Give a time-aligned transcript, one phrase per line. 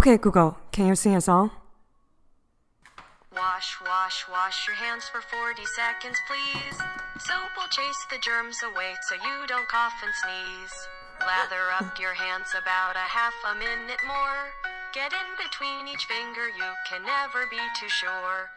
[0.00, 1.50] Okay, Google, can you sing a song?
[3.32, 6.78] Wash, wash, wash your hands for 40 seconds, please.
[7.20, 10.76] Soap will chase the germs away so you don't cough and sneeze.
[11.20, 14.52] Lather up your hands about a half a minute more.
[14.92, 18.48] Get in between each finger, you can never be too sure.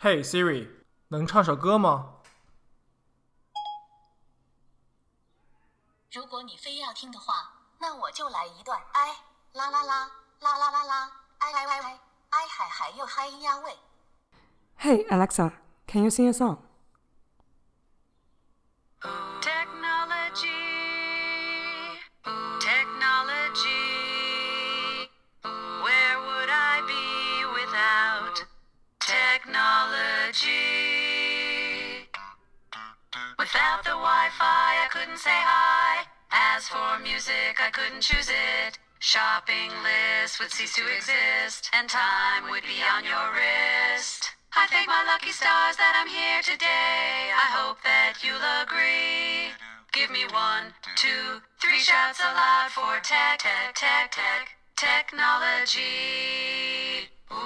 [0.00, 0.68] Hey Siri，
[1.08, 2.12] 能唱首歌吗？
[6.12, 8.80] 如果你非要听的话，那我就来一段。
[8.92, 9.16] 哎，
[9.52, 10.10] 啦啦啦。
[10.40, 11.98] 啦啦啦啦，哎哎哎哎，
[12.30, 13.76] 哎嗨嗨又嗨呀喂。
[14.78, 15.52] Hey Alexa,
[15.86, 16.58] can you sing a song?
[19.40, 20.48] Technology,
[22.60, 23.86] technology.
[25.42, 28.44] Where would I be without
[29.00, 30.66] technology?
[33.38, 36.04] Without the Wi-Fi, I couldn't say hi.
[36.30, 38.78] As for music, I couldn't choose it.
[39.00, 44.30] Shopping list would cease to exist, and time would be on your wrist.
[44.56, 47.30] I thank my lucky stars that I'm here today.
[47.30, 49.52] I hope that you'll agree.
[49.92, 55.82] Give me one, two, three shouts aloud for tech, tech, tech, tech, technology.
[57.30, 57.36] Ooh,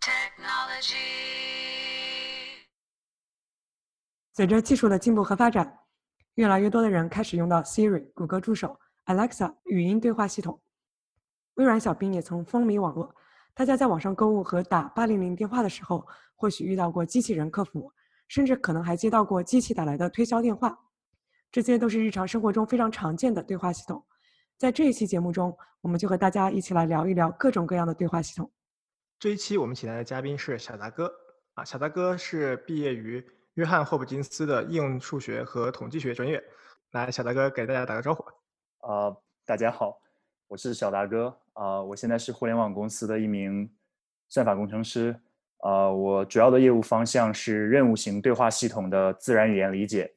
[0.00, 0.96] technology.
[4.32, 5.80] 随着技术的进步和发展，
[6.35, 10.59] 越来越多的人开始用到 Siri、谷歌助手、Alexa 语音对话系统。
[11.53, 13.15] 微软小冰也曾风靡网络。
[13.53, 17.89] 大家在网上购物和打八零零电话的时候，或许遇到过机器人客服，
[18.27, 20.77] 甚至可能还接到过机器打来的推销电话。
[21.53, 24.05] 这些都是日常生活中非常常见的对话系统。
[24.57, 28.51] 在这一期节目中，我们就和大家一起来聊一聊各种各样的对话系统。
[29.17, 31.09] 这一期我们请来的嘉宾是小达哥
[31.53, 33.25] 啊，小达哥是毕业于。
[33.55, 36.43] 约翰霍普金斯的应用数学和统计学专业，
[36.91, 38.21] 来，小达哥给大家打个招呼。
[38.81, 39.97] 呃，大家好，
[40.49, 41.33] 我是小达哥。
[41.53, 43.71] 啊，我现在是互联网公司的一名
[44.27, 45.17] 算法工程师。
[45.59, 50.13] 呃，我主要的业务方向是任务型对话系统的自然语言理解。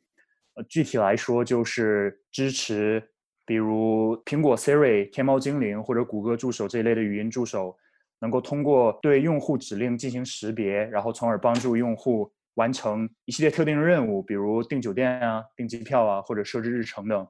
[0.54, 3.00] 呃，具体来说就是支持，
[3.46, 7.78] 比如苹果 Siri、天猫精灵或者谷歌助手这一类的语音助手，
[8.18, 12.32] 能够通过对用户指令进行识别，然后从而帮助用户。
[12.58, 17.26] 完成一系列特定的任务，比如订酒店啊、订机票啊，或者设置日程等。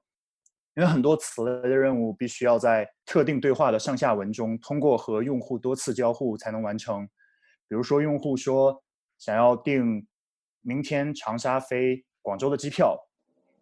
[0.75, 7.06] 因为很多此类的任务必须要在特定对话的上下文中，通过和用户多次交互才能完成。
[7.69, 8.83] 比如说，用户说
[9.19, 10.06] 想要订
[10.62, 12.97] 明天长沙飞广州的机票，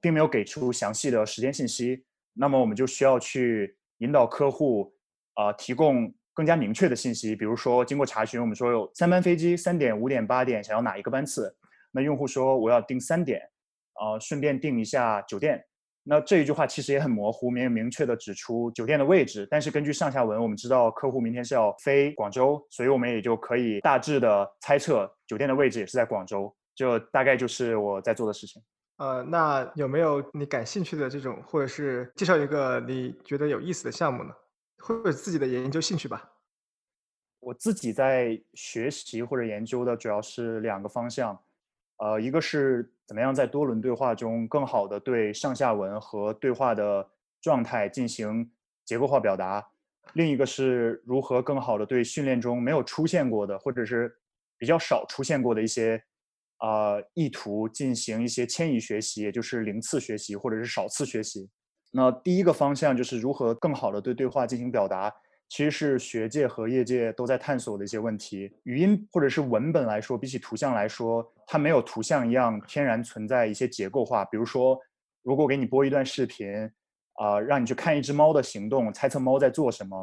[0.00, 2.04] 并没有给出详细的时间信息，
[2.34, 4.94] 那么我们就需要去引导客户
[5.34, 6.14] 啊提供。
[6.36, 11.56] 更加明确的信息，比如说经过查询，我们说有三班飞机，三点、五点、八点，想要哪一个班次？
[11.92, 13.40] 那用户说我要订三点，
[13.94, 15.64] 啊，顺便订一下酒店。
[16.02, 19.48] 那这一句话其实也很模糊，没有明确的指出酒店的位置。
[19.50, 26.54] 但是根据上下文，我们知道客户明天是要飞广州，所以我们也就可以大致的猜测酒店的位置也是在广州。
[26.74, 28.62] 就大概就是我在做的事情。
[28.98, 34.30] 呃，那有没有你感兴趣的这种，或者是介绍一个你觉得有意思的项目呢？
[34.78, 36.32] 会有自己的研究兴趣吧。
[37.40, 41.40] 我自己在学习或者研究的主要是两个方向，
[41.98, 47.08] 呃，一个是怎么样在多轮对话中更好的对上下文和对话的
[47.40, 48.50] 状态进行
[48.84, 49.64] 结构化表达，
[50.14, 54.12] 另一个是如何更好的对训练中没有出现过的或者是
[54.58, 56.02] 比较少出现过的一些
[56.56, 61.48] 啊意图进行一些迁移学习，也就是零次学习或者是少次学习。
[61.96, 65.10] 那第一个方向就是如何更好的对对话进行表达，
[65.48, 68.52] 其实是学界和业界都在探索的一些问题。
[68.64, 74.26] 语音或者是文本来说，比起图像来说，它没有图像一样天然存在一些结构化。
[74.26, 74.78] 比如说，
[75.22, 76.46] 如果给你播一段视频，
[77.14, 79.96] 啊，让你去看一只猫的行动，猜测猫在做什么，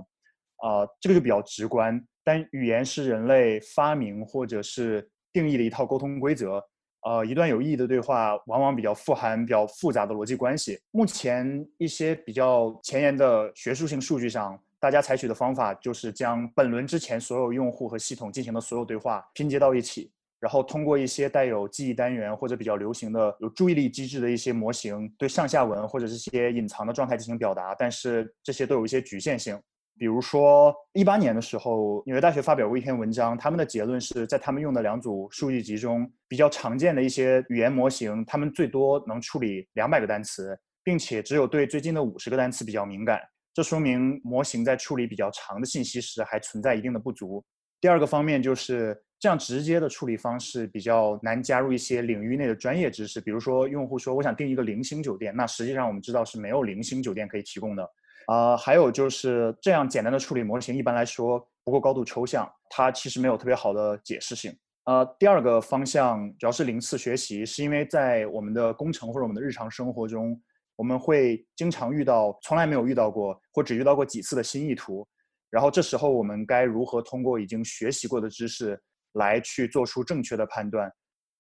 [0.66, 2.04] 啊，这个就比较直观。
[2.24, 6.60] 但语言是人类发明或者是定义的一套沟通规则。
[7.06, 10.80] 呃，一段有意义的对话往往比较富含比较复杂的逻辑关系。
[10.92, 29.60] 目前一些比较前沿的学术性数据上，大家采取的方法就是将本轮之前所有用户和系统进行的所有对话拼接到一起，然后通过一些带有记忆单元或者比较流行的有注意力机制的一些模型，对上下文或者这些隐藏的状态进行表达，但是这些都有一些局限性。
[29.98, 43.20] 比如说，一八年的时候，纽约大学发表过一篇文章，他们的结论是在他们用的两组数据集中，比较常见的一些语言模型，他们最多能处理两百个单词，并且只有对最近的五十个单词比较敏感。
[43.54, 47.44] 这说明模型在处理比较长的信息时还存在一定的不足。
[47.80, 57.88] 第二个方面就是这样直接的处理方式比较难加入一些领域内的专业知识，比如说用户说我想订一个零星酒店，那实际上我们知道是没有零星酒店可以提供的。
[58.28, 64.56] 啊，还有就是这样简单的处理模型，一般来说不够高度抽象，它其实没有特别好的解释性。
[64.86, 70.42] 呃，第二个方向主要是零次学习，是因为在我们的工程或者我们的日常生活中，
[70.76, 75.08] 我们会经常遇到从来没有遇到过或只遇到过几次的新意图，
[75.50, 78.78] 然后这时候我们该如何通过已经学习过的知识
[79.14, 80.92] 来去做出正确的判断？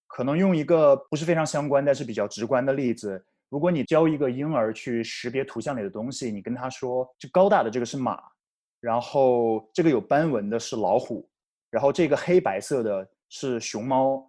[0.07, 3.25] 可能用一个不是非常相关但是比较直观的例子。
[3.54, 8.20] 如果你教一个婴儿去识别图像里的东西，你跟他说这高大的这个是马，
[8.80, 11.30] 然后这个有斑纹的是老虎，
[11.70, 14.28] 然后这个黑白色的是熊猫，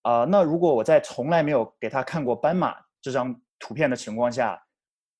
[0.00, 4.58] 啊，那如果我在从来没有给他看过斑马这张图片的情况下，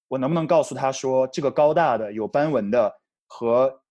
[0.09, 2.91] 我能不能告诉他说这个高大的有斑纹的
[3.27, 3.83] 和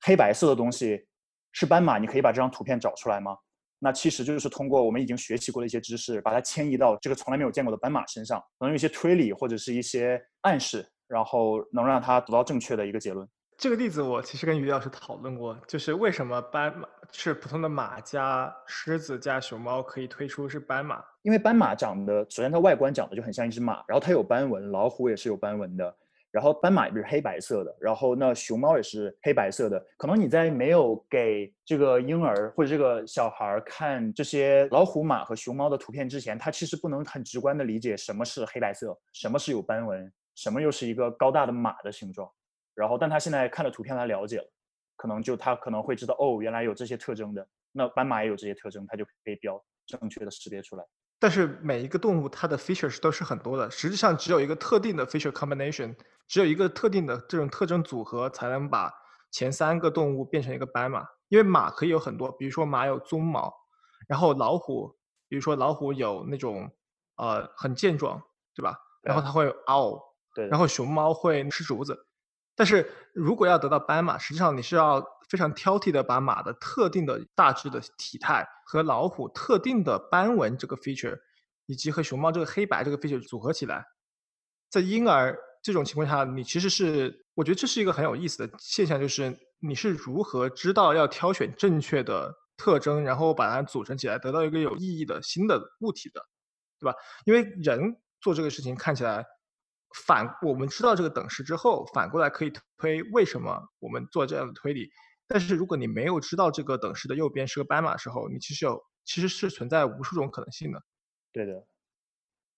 [0.00, 1.06] 黑白色的东西
[1.52, 1.96] 是斑马？
[1.96, 3.38] 你可以把这张图片找出来吗？
[3.82, 13.26] 那其实就是通过我们已经学习过的一些知识，把它迁移到这个从来没有见过的斑马身上，能用一些推理或者是一些暗示，然后能让它得到正确的一个结论。
[13.56, 21.02] 这个例子我其实跟于老师讨论过，就是为什么斑马是普通的马加狮子加熊猫可以推出是斑马？
[21.22, 25.94] 因为斑马长得，首先它外观长得就很像一只马，然后它有斑纹，老虎也是有斑纹的。
[26.30, 29.84] 然后斑马也是黑白色的，然后那熊猫也是黑白色的。
[29.96, 42.30] 可能你在没有给这个婴儿或者这个小孩看这些老虎、马和熊猫的图片之前，他其实不能很直观的理解什么是黑白色，什么是有斑纹，什么又是一个高大的马的形状。
[42.74, 44.44] 然后，但他现在看了图片，他了解了，
[44.96, 47.46] 可能就他可能会知道，哦，原来有这些特征的。
[47.72, 50.84] 那斑马也有这些特征，他就可以标正确的识别出来。
[51.20, 55.94] 但是每一个动物它的 features 都是很多的，实际上只有一个特定的 feature combination，
[56.26, 58.90] 只有一个特定的这种特征组合才能把
[59.30, 61.06] 前三个动物变成一个斑马。
[61.28, 63.54] 因为马可以有很多，比如说马有鬃毛，
[64.08, 64.96] 然后老虎，
[65.28, 66.68] 比如说老虎有那种
[67.16, 68.20] 呃很健壮，
[68.54, 68.76] 对吧？
[69.02, 70.02] 然后它会嗷，
[70.34, 72.06] 对，然后熊猫会吃竹子。
[72.56, 81.16] 但是如果要得到斑马，实际上你是要非常挑剔的把马的特定的大致的体态和老虎特定的斑纹这个 feature，
[81.66, 83.84] 以及和熊猫这个黑白这个 feature 组合起来。
[84.68, 96.20] 在婴儿这种情况下，你其实是我觉得这是一个很有意思的现象，就是你是如何知道要挑选正确的特征，然后把它组成起来，得到一个有意义的新的物体的，
[96.78, 96.98] 对吧？
[97.24, 99.24] 因为人做这个事情看起来。
[100.06, 104.88] 反我们知道这个等式之后，反过来可以推为什么我们做这样的推理。
[105.30, 110.82] 但是如果你没有知道这个等式的右边是个斑马时候，你其实有其实是存在无数种可能性的。
[111.32, 111.64] 对的。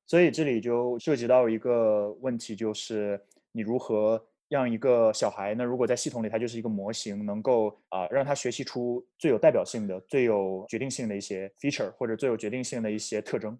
[0.06, 3.22] 所以这里就涉及到一个问题，就是
[3.52, 5.62] 你如何让一个小孩呢？
[5.62, 13.58] 如果在系统里它就是一个模型，能够啊让他学习出最有代表性的、最有决定性的一些 feature 或者最有决定性的一些特征。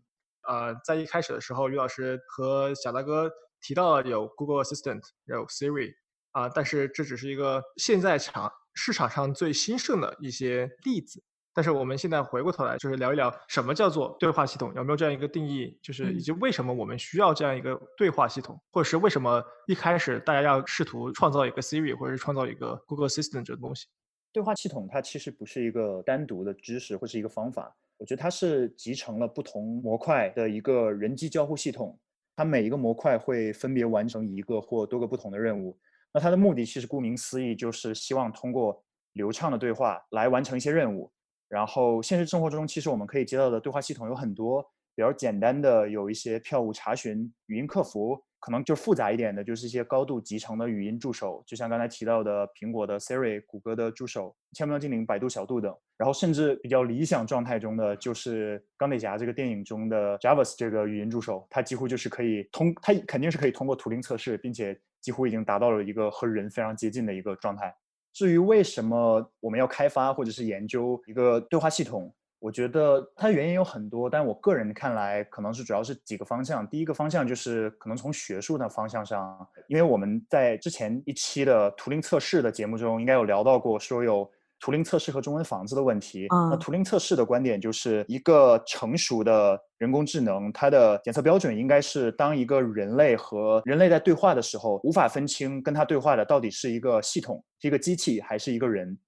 [0.49, 3.31] 呃，在一开始的时候，于老师和小大哥。
[3.65, 5.95] 提到了有 Google Assistant，有 Siri，
[6.33, 11.23] 啊，但是这只是一个现在场市场上最兴盛的一些例子。
[11.55, 15.79] 但是我们现在回过头来，就是聊一聊什么叫做对话系统，有没有这样一个定义？
[15.83, 23.87] 就是以及为什么我们需要这样一个对话系统，或者是为什么一开始大家要试图创造一个 Siri，或者是创造一个 Google Assistant 这个东西？
[24.33, 31.99] 对话系统它其实不是一个单独的知识或是一个方法，我觉得它是集成了不同模块的一个人机交互系统。
[32.35, 35.79] 它每一个模块会分别完成一个或多个不同的任务。
[36.13, 41.11] 那它的目的其实顾名思义，就是希望通过流畅的对话来完成一些任务。
[41.49, 44.63] 然后现实生活中，其实我们可以接到的对话系统有很多，
[44.95, 48.23] 比较简单的有一些票务查询、语音客服。
[48.43, 55.73] 可能就复杂一点的，就是一些高度集成的语音助手，就像刚才提到的苹果的 Siri、谷歌的助手、千喵精灵、百度小度等。
[55.97, 67.73] 然后甚至比较理想状态中的，就是《钢铁侠》这个电影中的 Javas 这个语音助手，它几乎就是可以通，它肯定是可以通过图灵测试，并且几乎已经达到了一个和人非常接近的一个状态。
[68.13, 72.13] 至于为什么我们要开发或者是研究一个对话系统？
[72.43, 76.67] 我觉得它原因有很多，但我个人看来，可能是主要是几个方向。
[76.67, 86.27] 第一个方向就是可能从学术的方向上，因为我们在之前一期的图灵测试的节目中，应该有聊到过，说有图灵测试和中文房子的问题。
[86.31, 98.99] 那嗯图灵测试的观点就是一个成熟的人工智能，它的检测标准应该是当一个人类和人类在对话的时候，无法分清跟它对话的到底是一个系统、是一个机器还是一个人。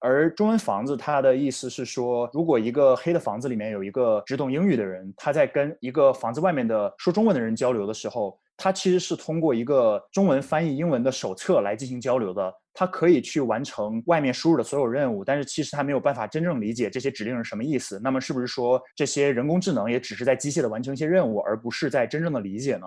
[0.00, 12.52] 而中文房子它的意思是说，如果一个黑的房子里面有一个只懂英语的人，他在跟一个房子外面的说中文的人交流的时候，他其实是通过一个中文翻译英文的手册来进行交流的。
[12.74, 18.00] 他可以去完成外面输入的所有任务，但是其实他没有办法真正理解这些指令是什么意思。
[18.04, 22.86] 那么是不是说这些人工智能也只是在机械的完成一些任务，而不是在真正的理解呢？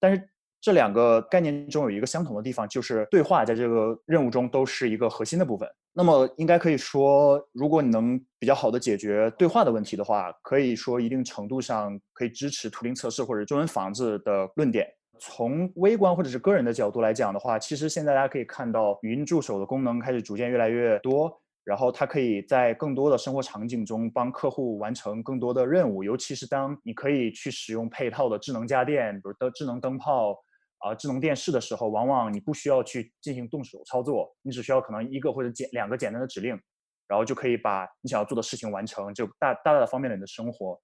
[0.00, 0.28] 但是
[0.60, 5.68] 这两个概念中有一个相同的地方，就是对话在这个任务中都是一个核心的部分。
[5.92, 14.86] 那么应该可以说，如果你能比较好的解决对话的问题的话，可以说一定程度上可以支持图灵测试或者中文房子的论点。
[15.20, 30.36] 从微观或者是个人的角度来讲的话，其实现在大家可以看到，语音助手的功能开始逐渐越来越多，然后它可以在更多的生活场景中帮客户完成更多的任务，尤其是当你可以去使用配套的智能家电，比如的智能灯泡
[30.78, 36.58] 啊、智能电视的时候，往往你不需要去进行动手操作，你只需要可能一个或者简两个简单的指令，
[37.06, 40.80] 然后就可以把你想要做的事情完成，就大大大的方便了你的生活。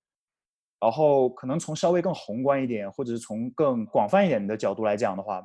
[0.80, 5.42] 然后可能从稍微更宏观一点，或者是从更广泛一点的角度来讲的话，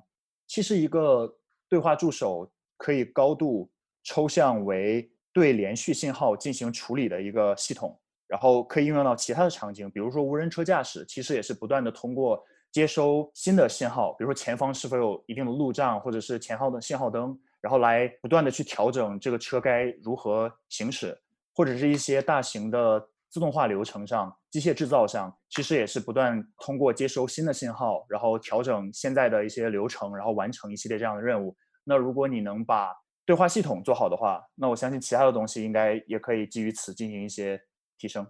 [0.47, 1.33] 其实一个
[1.69, 3.71] 对话助手可以高度
[4.03, 21.19] 抽象为对连续信号进行处理的一个系统，然后可以应用到其他的场景，比如说无人车驾驶，其实也是不断的通过接收新的信号，比如说前方是否有一定的路障，或者是前后的信号灯，然后来不断的去调整这个车该如何行驶，
[21.55, 31.55] 或者是一些大型的自动化流程上、机械制造上，其实也是不断通过接收新的信号，然后调整现在的一些流程，然后完成一系列这样的任务。
[31.83, 32.93] 那如果你能把
[33.25, 37.59] 对话系统做好的话，那我相信其他的东西应该也可以基于此进行一些
[37.97, 38.25] 提升。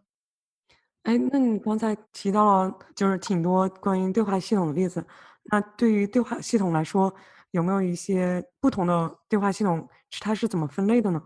[1.04, 5.04] 哎，那你刚才提到了就是挺多关于对话系统的例子，
[5.46, 7.14] 那对于对话系统来说，
[7.52, 11.24] 有没有一些不同的对话系统是，它是怎么分类的呢？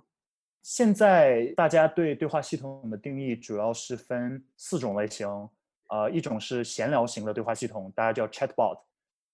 [0.62, 5.28] 现在大家对对话系统的定义主要是分四种类型，
[5.90, 8.80] 呃，一种是闲聊型的对话系统，大家叫 chatbot，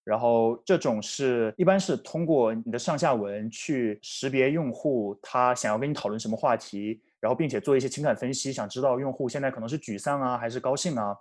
[0.04, 11.16] 然后这种是一般是通过你的上下文去识别用户他想要跟你讨论什么话题，然后并且做一些情感分析，想知道用户现在可能是沮丧啊还是高兴啊。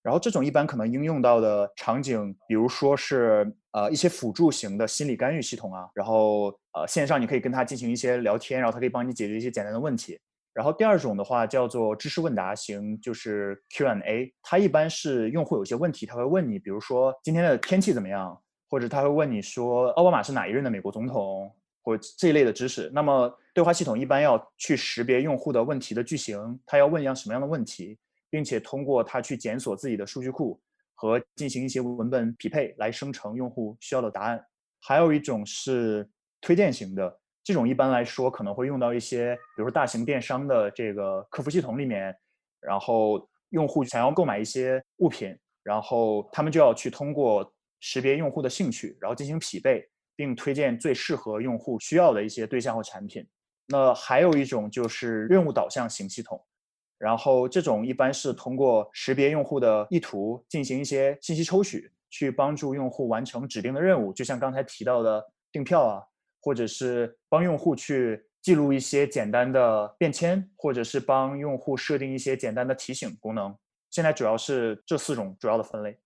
[0.00, 10.18] 然后这种一般可能应用到的场景，比如说是呃一些辅助型的心理干预系统啊，然后呃线上你可以跟他进行一些聊天，然后他可以帮你解决一些简单的问题。
[10.54, 18.36] 然后第二种的话叫做知识问答型，就是 Q&A，它一般是用户有些问题他会问你，比如说今天的天气怎么样，
[18.68, 21.52] 或者他会问你说奥巴马是哪一任的美国总统，
[21.82, 22.90] 或这一类的知识。
[22.92, 27.98] 那么对话系统一般要去识别用户的问题的句型，他要问一样什么样的问题。
[28.30, 30.60] 并且通过它去检索自己的数据库
[30.94, 34.44] 和进行一些文本匹配，来生成用户需要的答案。
[34.82, 36.06] 还有一种是
[36.38, 42.14] 推荐型的，这种一般来说可能会用到一些，比如说大型电商的这个客服系统里面，
[42.60, 53.24] 然后用户想要购买一些物品，然后他们就要去通过识别用户的兴趣，然后进行匹配，并推荐最适合用户需要的一些对象或产品。
[53.68, 56.44] 那还有一种就是任务导向型系统。
[56.98, 64.12] 然后这种一般是通过识别用户的意图，进行一些信息抽取，去帮助用户完成指定的任务。
[64.12, 66.02] 就像刚才提到的订票啊，
[66.42, 73.56] 或者是帮用户去记录一些简单的便签，或者是帮用户设定一些简单的提醒功能。
[73.92, 75.96] 现在主要是这四种主要的分类，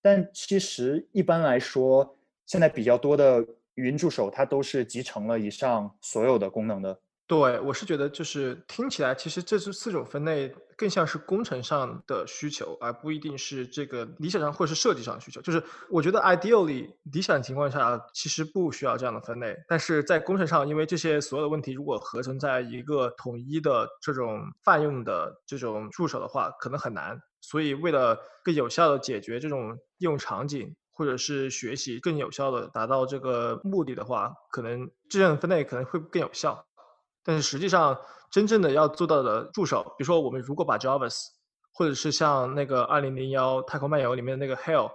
[0.00, 2.16] 但其实一般来说，
[2.48, 6.98] 现在比较多的语音助手它都是集成了以上所有的功能的。
[7.26, 15.38] 对，我是觉得就是听起来，其实这是四种分类更像是工程上的需求，而不一定是这个理想上或者是设计上的需求。
[15.42, 27.20] 就是我觉得 ideally 理想情况下其实不需要这样的分类，但是在工程上，因为这些所有的问题如果合成在一个统一的这种泛用的这种助手的话，可能很难。
[27.42, 30.74] 所以为了更有效的解决这种应用场景。
[30.98, 36.66] 或者是学习更有效的达到这个目的的话，可能这样分类可能会更有效。
[37.22, 37.96] 但是实际上，
[38.32, 41.28] 真正的要做到的助手，比如说我们如果把 Jarvis，
[41.72, 44.90] 或者是像那个二零零幺太空漫游里面的那个 Hell，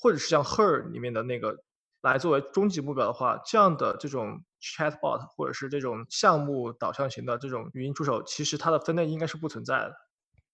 [0.00, 1.56] 或者是像 Her 里面的那个
[2.02, 9.94] 来作为终极目标的话，这样的这种 Chatbot 或者是这种项目导向型的这种语音助手，其实它的分类应该是不存在的，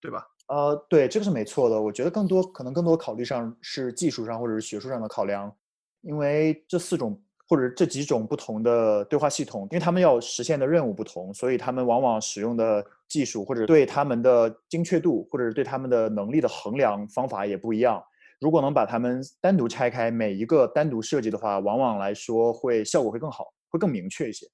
[0.02, 0.26] 对吧？
[0.48, 1.80] 呃，对，这个是没错的。
[1.80, 5.54] 我觉得更多可能更多考虑上是技术上或者是学术上的考量，
[6.02, 7.18] 因为这四种
[7.48, 18.02] 或者这几种不同的对话系统，因为他们要实现的任务不同，所以他们往往使用的技术或者对他们的精确度，或者是对他们的能力的衡量方法也不一样。
[18.40, 24.46] 如果能把它们单独拆开，每一个单独设计的话，往往来说会效果会更好，会更明确一些。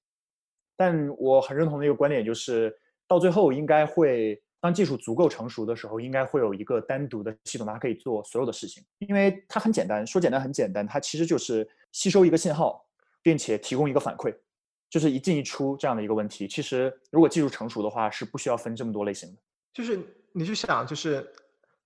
[0.77, 2.73] 但我很认同的一个观点就是，
[3.07, 4.41] 到最后应该会。
[4.61, 10.05] 当技术足够成熟的时候，应该会有一个单独的系统，它可以做所有的事情，因为它很简单。
[10.05, 12.85] 说简单很简单，它其实就是吸收一个信号，
[13.21, 14.35] 并且提供一个反馈，
[14.89, 16.45] 就是一进一出这样的一个问题。
[16.45, 19.41] 其实如果技术成熟的话，是不需要分这么多类型的。
[19.73, 19.97] 就是
[20.33, 21.25] 你去想，就是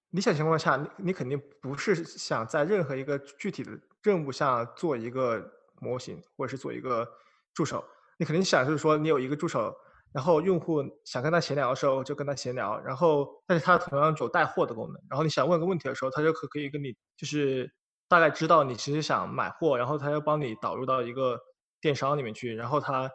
[0.09, 5.47] 理想情况下，你你肯定不是想在任何一个具体的任务上做一个
[5.79, 7.07] 模型，或者是做一个
[7.53, 7.85] 助手。
[8.17, 9.75] 你肯定想就是说，你有一个助手。
[10.13, 12.79] 然后用户想跟他闲聊的时候，就跟他闲聊。
[12.81, 15.01] 然后，但是他同样有带货的功能。
[15.09, 17.69] 然后你想问个问题的时候，他就可可以跟你就是
[18.07, 21.39] 大概知道你其实想买货，然后他要帮你导入到一个
[21.81, 22.55] 电商里面去。
[22.55, 23.09] 然后他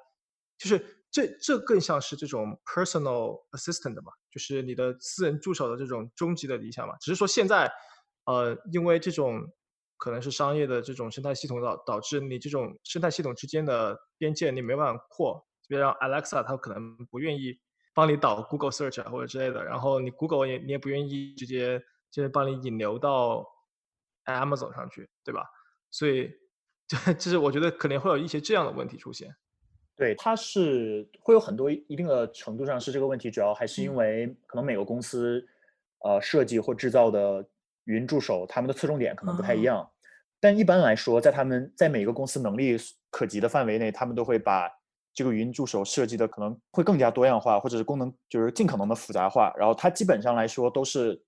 [0.59, 6.97] 就是这这更像是这种 personal assistant 嘛，就是你的私人助手的这种终极的理想嘛。
[7.01, 7.73] 只是说现在，
[8.25, 9.41] 呃，因为这种
[9.97, 15.48] 可能是商业的这种生态系统导导致你这种生态系统之间的边界你没办法扩。
[15.69, 17.57] 比如让 Alexa，它可能不愿意
[17.95, 21.79] 帮你导 Google Search 或者之类的，然后你 Google 也你也不愿意直接
[22.11, 23.47] 就是帮你引流到
[24.25, 25.45] Amazon 上去，对吧？
[25.91, 26.33] 所以
[26.89, 29.35] 这这是我觉得可能会有一些这样的问题出现。
[29.95, 35.47] 对，它是会有很多一定的程度上是这个问题，主要还是因为可能每个公司
[36.05, 37.45] 呃设计或制造的
[37.85, 39.91] 语音助手，他们的侧重点可能不太一样。
[40.41, 42.77] 但一般来说，在他们在每个公司能力
[43.11, 44.78] 可及的范围内，他们都会把。
[45.15, 49.53] 这个语音助手设计的可能会更加多样化，或者是功能就是尽可能的复杂化。
[49.59, 51.21] 然后它基本上来说都是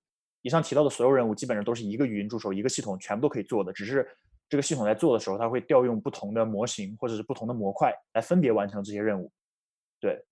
[0.42, 3.72] 以上提到的所有任务，基本上都是一个语音助手一个系统全部都可以做的。
[3.72, 4.08] 只是
[4.48, 9.30] 这个系统在做的时候，它会调用不同的模型或者是不同的模块来分别完成这些任务。
[10.00, 10.24] 对，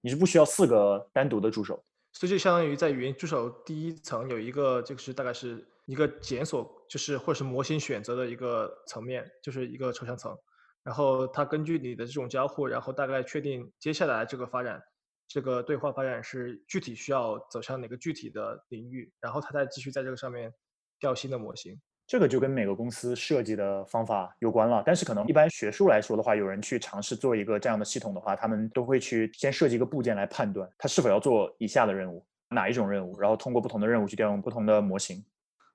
[0.00, 10.36] 你是不需要四个单独的助手，所以就相当于在语音助手第一层有一个，就是大概是一个检索，就是或者是模型选择的一个层面，就是一个抽象层。
[10.84, 14.82] 然后它根据你的这种交互，然后大概确定接下来这个发展，
[15.28, 20.52] 这个对话发展是具体需要走向哪个具体的领域，然后它再继续在这个上面
[20.98, 21.80] 调新的模型。
[22.04, 24.82] 这个就跟每个公司设计的方法有关了。
[24.84, 35.24] 但是可能一般学术来说的话，有人去尝试做一个这样的系统的话，他们都会去先设计一个部件来判断它是否要做以下的任务，哪一种任务，然后通过不同的任务去调用不同的模型。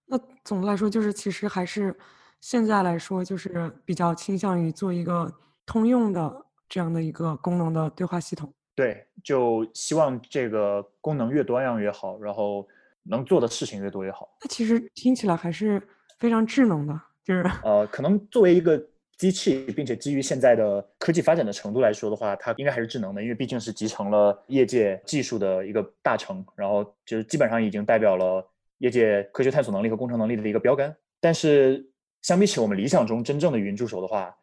[0.05, 1.97] 那总的来说，就是其实还是。
[2.39, 5.31] 现在来说，就是比较倾向于做一个
[5.65, 8.53] 通用的这样的一个功能的对话系统。
[8.75, 12.67] 对，就希望这个功能越多样越好，然后
[13.03, 14.29] 能做的事情越多越好。
[14.41, 15.81] 那其实听起来还是
[16.19, 18.79] 非常智能的，就是呃，可能作为一个
[19.17, 28.47] 机器，并且基于现在的科技发展的程度来说的话，它应该还是智能的，因为毕竟是集成了业界技术的一个大成，然后就是基本上已经代表了
[28.77, 30.95] 业界科学探索能力和工程能力的一个标杆。
[31.19, 31.91] 但是。
[32.21, 34.33] 相比起我们理想中真正的语音助手的话，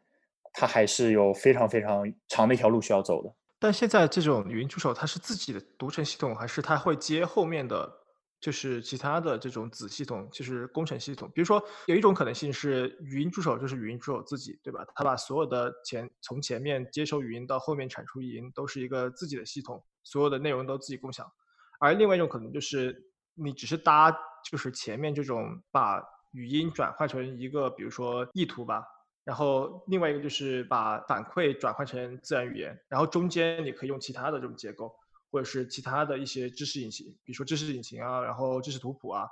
[0.52, 3.34] 它还是有非常非常长的一条路需要走的。
[3.58, 7.90] 但现在这种语音助手，它是自己的独成系统，还是它会接后面的
[8.40, 11.30] 就是其他的这种子系统，就是工程系统？
[11.34, 14.84] 比如说，有一种可能性是语音助手就是语音助手自己，对吧？
[14.94, 21.26] 它把所有的前从前面接收语音到后面产出语音都是一个自己的系统，所有的内容都自己共享。
[21.80, 22.94] 而另外一种可能就是
[23.34, 24.10] 你只是搭，
[24.50, 26.02] 就是前面这种把。
[26.34, 28.84] 语音转换成一个，比如说意图吧，
[29.22, 34.92] 然后另外一个就是把反馈转换成自然语言，然后中间你可以用其他的这种结构，
[35.30, 39.28] 或者是其他的一些知识引擎，比如说知识引擎啊，然后知识图谱啊，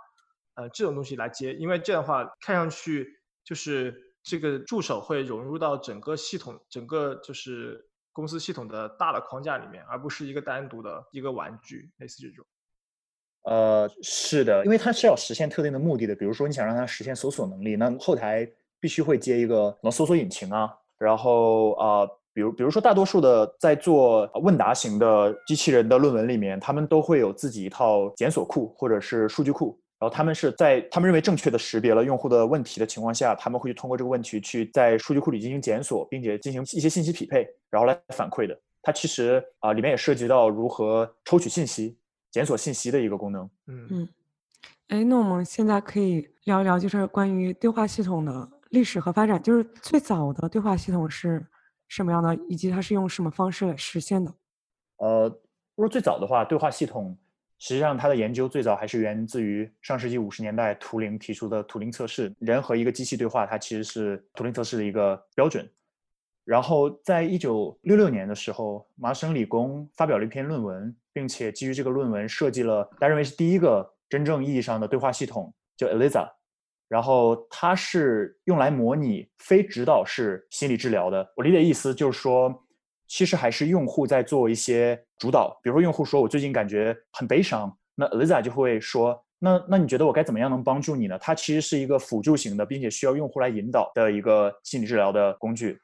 [0.55, 3.09] 呃这种东西来接，因为这样的话看上去
[3.43, 12.47] 就是这个助手会融入到整个系统，整个就是公司系统的大的框架里面，而不是一个单独的一个玩具，类似这种。
[13.45, 16.15] 呃，是的，因为它是要实现特定的目的的。
[16.15, 20.71] 比如说，你想让它实现搜索能力，那后台必须会接一个能搜索引擎啊。
[20.99, 29.77] 然后啊，比如比如说，大多数的在做问答型的机器人的论文里面，他们都会有自己一套检索库或者是数据库。
[29.99, 38.57] 然后他们是在他们认为正确的识别了用户的问题的情况下，他们会去通过这个问题去在数据库里进行检索，并且进行一些信息匹配，然后来反馈的。
[38.83, 41.97] 它其实啊，里面也涉及到如何抽取信息。
[42.33, 43.49] 检索信息的一个功能。
[43.69, 44.09] 嗯嗯，
[44.89, 49.41] 哎，那我们现在可以聊一聊，就是关于对话系统的历史和发展。
[49.41, 51.47] 就是最早的对话系统是
[51.87, 54.35] 什么样的，以及它是用什么方式来实现的？
[54.97, 55.29] 呃，
[55.77, 57.17] 如果最早的话，对话系统
[57.59, 62.35] 实际上它的研究最早还是源自于上世纪五十年代图灵提出的图灵测试。
[62.39, 65.69] 人和一个机器对话，它其实是图灵测试的一个标准。
[66.45, 76.29] 然后在一九六六年的时候，麻省理工发表了一篇论文，并且基于这个论文设计了他认为是第一个真正意义上的对话系统，叫 Eliza。
[76.89, 81.27] 然后它是用来模拟非指导式心理治疗的。
[81.35, 82.55] 我理解意思就是说，
[83.09, 85.59] 其实还是用户在做一些主导。
[85.63, 91.19] 比如说，用户说我最近感觉很悲伤，那 Eliza 就会说，那那你觉得我该怎么样能帮助你呢？
[91.19, 95.81] 它其实是一个辅助型的，并且需要用户来引导的一个心理治疗的工具。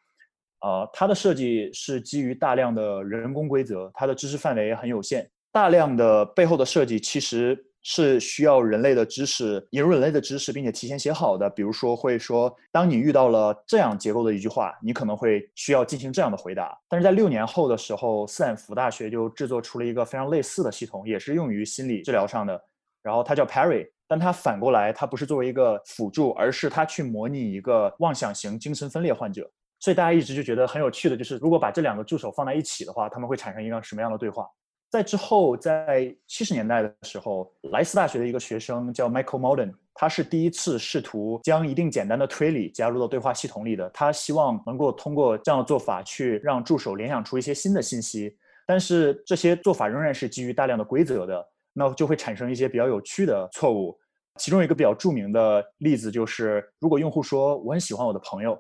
[0.61, 7.65] 呃，它的设计是基于大量的人工规则，它的知识范围很有限，大量的背后的设计其实。
[7.81, 11.49] 是需要人类的知识，引入人类的知识，并且提前写好的。
[11.49, 16.77] 比如说，会说，当你遇到了这样结构的一句话，你可能会需要进行这样的回答。
[16.89, 22.61] 但是在六年后的时候，斯坦福大学就制作出了一个非常类似的系统，也是用于心理治疗上的。
[23.01, 29.49] 然后它叫 Perry，但它反过来，它不是作为一个辅助，而是它去模拟一个妄想型精神分裂患者。
[29.81, 34.49] 所以大家一直就觉得很有趣的就是，如果把这两个助手放在一起的话，他们会产生一个什么样的对话？
[34.91, 43.89] 在之后，在七十年代的时候，莱斯大学的一个学生叫 Michael Molden，他是第一次试图将一定简单的推理加入到对话系统里的。
[43.91, 48.35] 他希望能够通过这样的做法去让助手联想出一些新的信息，
[48.67, 53.95] 但是这些做法仍然是基于大量的规则的，那就会产生一些比较有趣的错误。
[54.37, 58.59] 其中一个比较著名的例子就是，如果用户说我很喜欢我的朋友，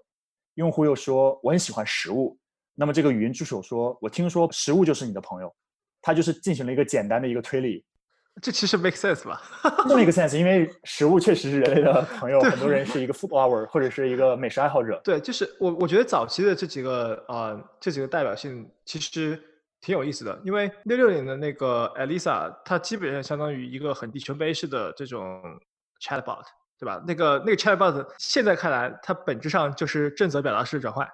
[0.58, 2.38] 用户又说我很喜欢食物，
[2.74, 5.52] 那么这个语音助手说我听说食物就是你的朋友。
[6.00, 7.84] 他就是进行了一个简单的一个推理，
[8.40, 9.42] 这其实 make sense 吧？
[9.90, 14.98] make sense，因为食物确实是人类的朋友，很多人是一个 food lover 或者是一个美食爱好者。
[15.02, 19.42] 对，就是我我觉得早期的这几个呃这几个代表性其实
[19.80, 25.42] 挺有意思的，因为六六年的那个 Elisa，它基本上相当于一个很低权威式的这种
[26.00, 26.44] chatbot，
[26.78, 27.02] 对吧？
[27.06, 31.08] 那个那个 chatbot 现在看来，它本质上就是正则表达式转换，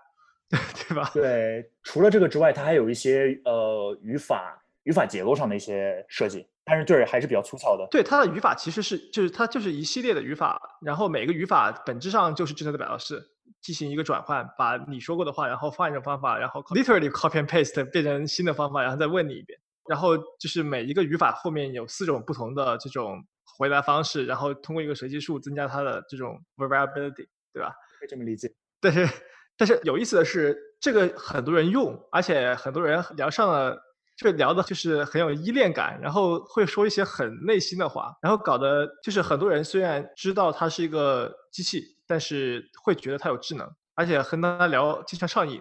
[0.50, 1.10] 对 对吧？
[1.14, 4.60] 对，除了这个之外，它还有一些呃语法。
[4.84, 7.88] 语法结构上的一些设计，但是就是还是比较粗糙的。
[7.90, 13.18] 对它的语法其实是就是它就是一系列的语法，然后每个语法本质上就是正则的表达式
[13.62, 19.58] 进行一个转换，把你说过的话，然后换一种方法，然后 literally copy and paste 变成新的方法，然后再问你一遍。
[19.88, 23.24] 然后就是每一个语法后面有四种不同的这种
[23.56, 27.72] 回答方式，然后通过一个随机数增加它的这种 variability，对吧？
[27.98, 28.52] 可以这么理解。
[28.80, 29.08] 但是
[29.56, 33.80] 但是有意思的是，这个很多人用，而且很多人聊上了。
[34.16, 45.60] 就聊的就是很有依恋感，然后会说一些很内心的话，然后搞得就是很多人虽然知道它是一个机器，但是会觉得它有智能，而且和它聊经常上瘾。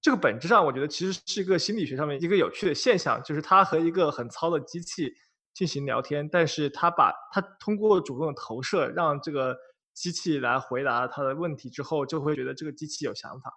[0.00, 5.12] 这个本质上我觉得其实是一个心理学上面一个有趣的现象，就是它和一个很糙的机器
[5.56, 9.56] 进行聊天，但是他把他通过主动的投射让这个
[9.94, 13.50] 机器来回答他的问题之后，就会觉得这个机器有想法。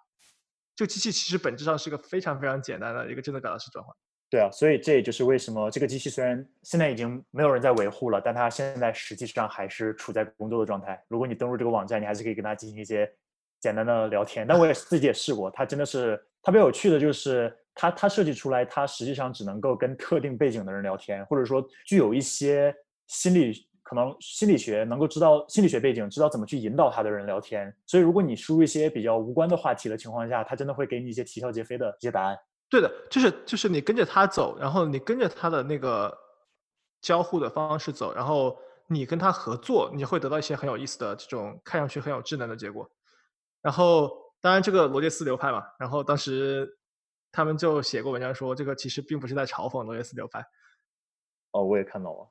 [0.74, 3.94] 这个机器其实本质上是个非常非常简单的一个真的表达式转换。
[4.30, 10.98] 对啊，所以这也就是为什么这个机器虽然现在已经没有人在维护了，但它现在实际上还是处在工作的状态。
[11.08, 13.12] 如果你登录这个网站，你还是可以跟它进行一些
[13.60, 14.46] 简单的聊天。
[14.46, 22.74] 但我也自己也试过，它真的是特别有趣的，就是它它设计出来，它实际上只能够跟特定背景的人聊天，或者说具有一些
[23.06, 27.74] 心理可能心理学能够知道心理学背景，知道怎么去引导他的人聊天。
[27.86, 32.38] 所以如果你输入一些比较无关的话题的情况下，它真的会给你一些啼笑皆非的一些答案。
[32.68, 36.16] 对的，就是就是你跟着他走，然后你跟着他的那个
[37.00, 38.56] 交互的方式走，然后
[38.86, 42.88] 你跟他合作，你会得到一些很有意思的这种看上去很有智能的结果。
[43.60, 44.08] 然后
[44.40, 46.78] 当然这个罗杰斯流派嘛，然后当时
[47.32, 50.44] 他们就写过文章说，这个其实并不是在嘲讽罗杰斯流派。
[51.52, 52.30] 哦，我也看到了。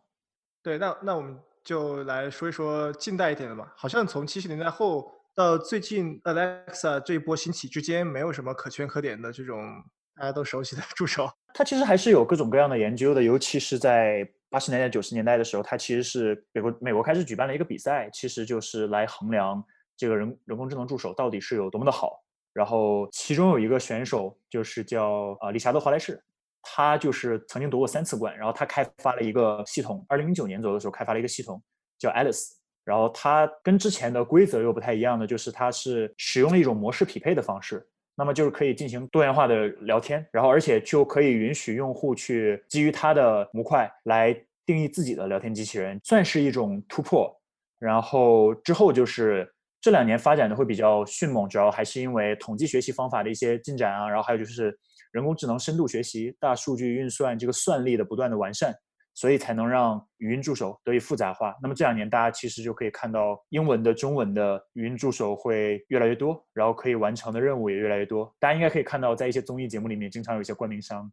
[0.61, 9.83] 对，那那我们就来说一说近代一点的吧，好像从七十年代后到最近 Alexa 这一波兴起之间，没有什么可圈可点的这种。
[10.15, 19.63] 大家都熟悉的助手，它其实还是有各种各样的研究的，尤其是在八十年代、九十年代的时候，它其实是美国美国开始举办了一个比赛，其实就是来衡量
[19.95, 22.21] 这个人人工智能助手到底是有多么的好。
[22.59, 26.21] 然后其中有一个选手就是叫啊理查德华莱士，
[26.61, 31.63] 他就是曾经夺过三次冠，然后他开发了一个系统，二零零九年左右的时候开发了一个系统
[31.97, 32.49] 叫 Alice，
[32.83, 37.87] 然后它跟之前的规则又不太一样的，就是它是使用了一种模式匹配的方式。
[38.13, 44.33] 那么就是可以进行多元化的聊天，然后而且就可以允许用户去基于他的模块来
[44.65, 47.33] 定义自己的聊天机器人，算是一种突破。
[47.79, 49.49] 然后之后就是
[49.81, 54.77] 这两年发展的会比较迅猛，主要还是因为统计学习方法的一些进展啊，然后还有就是
[55.11, 58.73] 人工智能深度学习、大数据运算这个算力的不断的完善，
[59.15, 61.55] 所以才能让语音助手得以复杂化。
[61.61, 68.35] 那么这两年大家其实就可以看到，英文的、中文的语音助手会越来越多，然后可以完成的任务也越来越多。
[68.37, 71.09] 大家应该可以看到，在一些综艺节目里面，经常有一些冠名商。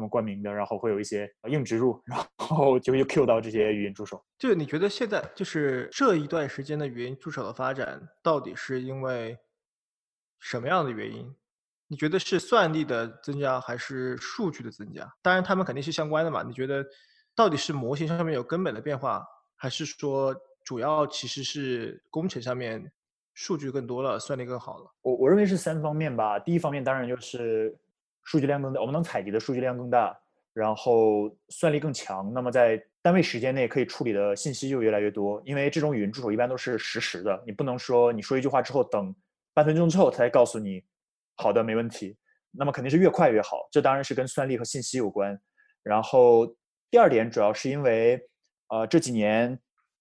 [0.00, 4.24] 他们冠名的，然后会有一些硬植入， 然后就会 Q 到这些语音助手。
[4.38, 9.36] 就你觉得现在就是这一段时间的语音助手的发展，到底是因为
[10.38, 11.30] 什么样的原因？
[11.86, 15.06] 你觉得是算力的增加，还是数据的增加？
[15.20, 16.42] 当然，他们肯定是相关的嘛。
[16.42, 16.82] 你觉得
[17.34, 19.22] 到底是模型上面有根本的变化，
[19.54, 20.34] 还是说
[20.64, 22.90] 主要其实是工程上面
[23.34, 24.90] 数据更多了，算力更好了？
[25.02, 26.38] 我我认为是三方面吧。
[26.38, 27.76] 第一方面当然就是。
[28.24, 30.16] 数据量更大，我们能采集的数据量更大，
[30.52, 35.42] 然后算力更强，那么在单位时间内可以处理的信息就越来越多。
[35.44, 39.14] 因为这种语音助手一般都是实时的，你不能说你说一句话之后等
[39.54, 40.84] 半分钟之后才告诉你，
[41.36, 42.16] 好的没问题。
[42.52, 45.40] 那么肯定是越快越好，这当然是跟算力和信息有关。
[45.82, 46.46] 然后
[46.90, 48.20] 第二点主要是因为，
[48.68, 49.58] 呃这几年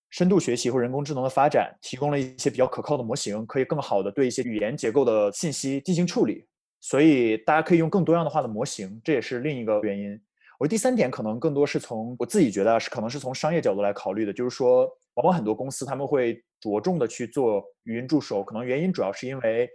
[0.10, 6.48] 深度学习或人工智能的发展，提供了一些比较可靠的模型，可以更好的对一些语言结构的信息进行处理。
[6.82, 10.20] 所以大家可以用更多样化的模型，这也是另一个原因。
[10.60, 19.70] 我第三点可能更多是从我自己觉得是可能是从商业角度来考虑的，就是说，往往很多公司他们会着重的去做语音助手，可能原因主要是因为，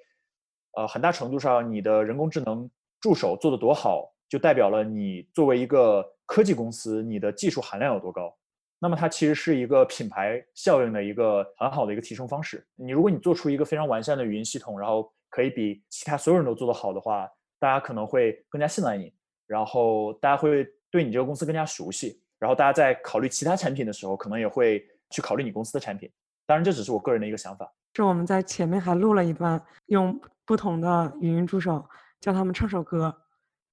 [0.76, 2.68] 呃，很大程度上你的人工智能
[3.00, 8.36] 助手做的多好，就代表了你作为一个科技公司，你的技术含量有多高。
[8.78, 12.66] 那么它其实是一个品牌效应的一个很好的一个提升方式。
[12.74, 19.12] 你如果你做出一个非常完善的语音系统，然后可以比其他所有人都做得好的话，大家可能会更加信赖你，
[19.48, 26.08] 然后大家会对你这个公司更加熟悉，然后大家在考虑其他产品的时候，可能也会去考虑你公司的产品。
[26.46, 27.68] 当然，这只是我个人的一个想法。
[27.94, 31.84] 是我们在前面还录了一段，用不同的语音助手
[32.20, 33.12] 教他们唱首歌，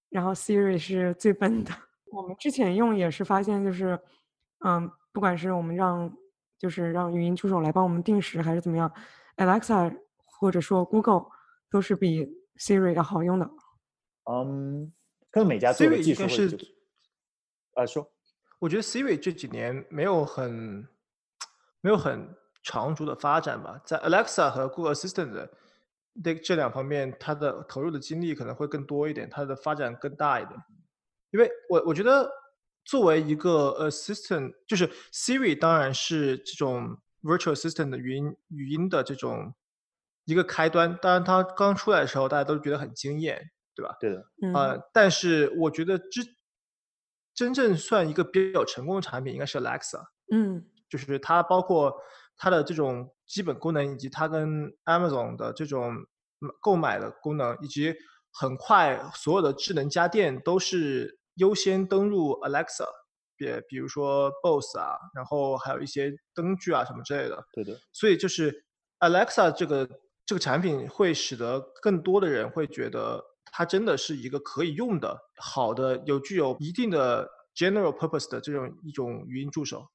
[0.09, 1.71] 然后 Siri 是最笨的。
[2.11, 3.99] 我们之前用也是发现，就是
[4.65, 6.11] 嗯，不管是我们让
[6.57, 8.91] 就是让语音助手来帮我们定时，还是怎么样
[9.37, 9.95] ，Alexa
[10.25, 11.25] 或者说 Google。
[11.71, 12.27] 都是比
[12.59, 13.49] Siri 要好用的。
[14.29, 14.91] 嗯，
[15.31, 16.55] 可能每家做的技术是，
[17.73, 18.11] 啊说，
[18.59, 20.87] 我觉得 Siri 这几年没有很
[21.79, 25.51] 没有很长足的发展吧，在 Alexa 和 Google Assistant 的
[26.21, 30.59] 这这两方面，它的投入的精力可能会更多一点，它的发展更大一点。
[31.31, 32.29] 因为我我觉得
[32.83, 39.55] 作为一个 Assistant，就是 Siri 当然是这种 Virtual Assistant 的语音语音的这种。
[40.25, 43.41] 一个开端，当然它刚出来的时候，大家都觉得很惊艳，
[43.75, 43.97] 对吧？
[43.99, 44.23] 对的。
[44.53, 46.21] 呃，但是我觉得之
[47.33, 49.99] 真正算一个比较成功的产品，应该是 Alexa。
[50.31, 51.93] 嗯，就是它包括
[52.37, 55.95] 它的这种基本功能，以及它跟 Amazon 的这种
[56.61, 57.95] 购买的功能，以及
[58.31, 62.85] 很快所有的智能家电都是优先登入 Alexa，
[63.35, 67.43] 比比如说 BOSS 啊，然后还有一些灯具啊什么之类的。
[67.53, 67.75] 对的。
[67.91, 68.63] 所以就是
[68.99, 69.89] Alexa 这个。
[70.25, 79.85] 这个产品会使得更多的人会觉得它真的是一个可以用的、好的、有具有一定的 general purpose 的这种一种语音助手，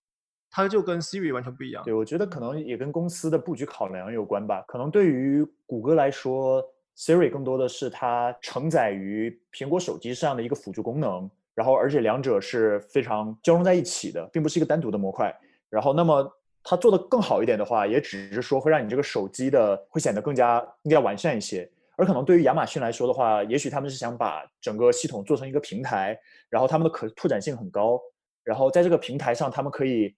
[0.51, 1.83] 它就跟 Siri 完全不一样。
[1.85, 4.63] 对，我觉得可能也跟公司的布局考量有关吧。
[4.69, 6.63] 可能对于谷歌来说
[6.99, 15.35] ，Siri 更多的是它承载于苹果手机上的一个辅助功能，然后而且两者是非常交融在一起的，并不是一个单独的模块。
[15.71, 16.31] 然后那么。
[16.69, 21.71] 它做的更好一点的话，也只是说会让你这个手机的会显得更加更加完善一些。
[21.97, 26.19] 而可能对于亚马逊来说的话，也许他们是想把整个系统做成一个平台，
[26.51, 28.01] 然后他们的可拓展性很高，
[28.43, 30.13] 然后在这个平台上，他们可以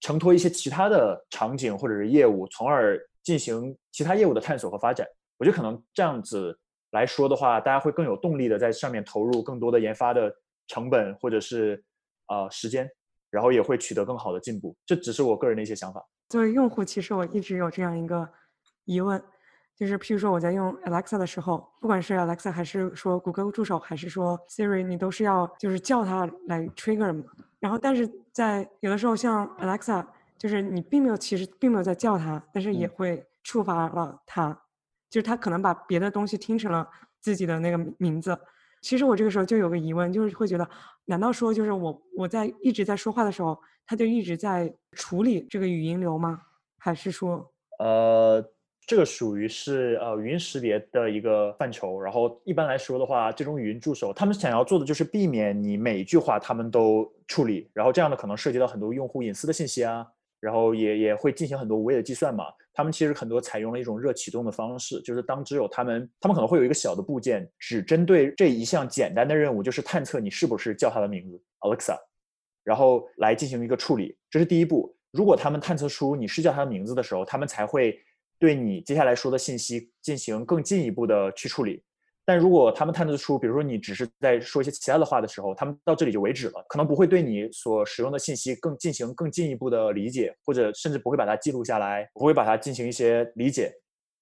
[0.00, 5.06] 承托一些其他的场景或者是业务，从而进行其他业务的探索和发展。
[5.38, 6.58] 我觉得可能这样子
[6.90, 10.34] 来说的话，大家会更有动力的在上面投入更多的研发的
[10.66, 11.82] 成本或者是
[12.26, 12.90] 呃时间。
[13.34, 16.00] 然后也会取得更好的进步，这只是我个人的一些想法。
[16.28, 18.28] 作为用户，其实我一直有这样一个
[18.84, 19.20] 疑问，
[19.74, 27.24] 就是譬如说我在用 Alexa 的时候，不管是 Alexa 还是说谷歌助手，还是说 Siri，你都是要就是叫它来 trigger 嘛。
[27.58, 30.06] 然后，但是在有的时候，像 Alexa，
[30.38, 34.56] 就是你并没有其实并没有在叫它，但是也会触发了它，
[35.10, 36.88] 就是它可能把别的东西听成了
[37.20, 38.38] 自己的那个名字。
[38.80, 40.68] 其实我这个时候就有个疑问，就是会觉得，
[41.06, 46.40] 难道说就是我我在一直在说话的时候，他就一直在处理这个语音流吗？
[46.78, 48.42] 还是说，呃，
[48.86, 52.00] 这个属于是呃语音识别的一个范畴。
[52.00, 60.06] 然后一般来说的话，这种语音助手，他们想要做的就是避免你每一句话他们都处理，然后这样的可能涉及到很多用户隐私的信息啊。
[60.44, 62.44] 然后也也会进行很多无谓的计算嘛。
[62.74, 71.96] 他们其实很多采用了一种热启动的方式，就是当只有他们，他们可能会有一个小的部件，只针对这一项简单的任务，就是探测你是不是叫它的名字 Alexa。
[72.62, 74.94] 然后来进行一个处理，这是第一步。
[75.12, 77.98] 如果他们探测出你是叫他的名字的时候，他们才会
[78.38, 81.82] 对你接下来说的信息进行更进一步的去处理。
[82.26, 93.72] 但如果他们探测出，比如说你只是在说一些其他的话的时候，他们到这里就为止了，可能不会对你所使用的信息更进行更进一步的理解，或者甚至不会把它记录下来，不会把它进行一些理解。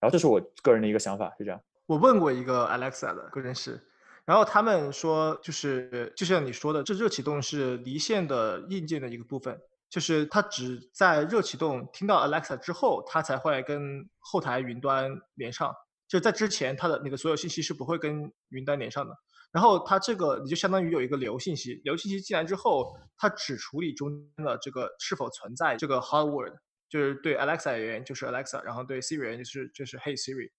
[0.01, 1.61] 然后这是我个人的一个想法，是这样。
[1.87, 3.81] 我问过一个 Alexa 的工程师，
[4.25, 9.57] 然后他们说，就是就像你说的，这热启动是离线的硬件的一个部分，
[9.89, 15.73] 就是它只在热启动听到 Alexa 之后，它才会跟后台云端连上。
[16.13, 19.17] 就在之前，它的那个所有信息是不会跟云端连上的。
[19.51, 26.53] 然后它这个你就相当于有一个流信息，流信息进来之后，它只处理中间的这个是否存在这个 hard word，
[26.91, 30.51] 就是对 Alexa 而言就是 Alexa，然后对 Siri 而言就是就是 Hey Siri，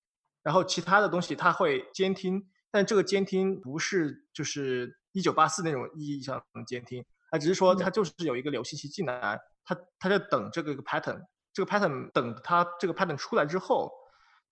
[0.42, 11.22] 然后其他的东西它会监听，但这个监听不是就是一九八四那种意义上的监听，它，只是说它就是有一个流信息进来，它它在等这个一个 pattern，
[11.54, 13.92] 这个 pattern 等它这个 pattern 出来之后。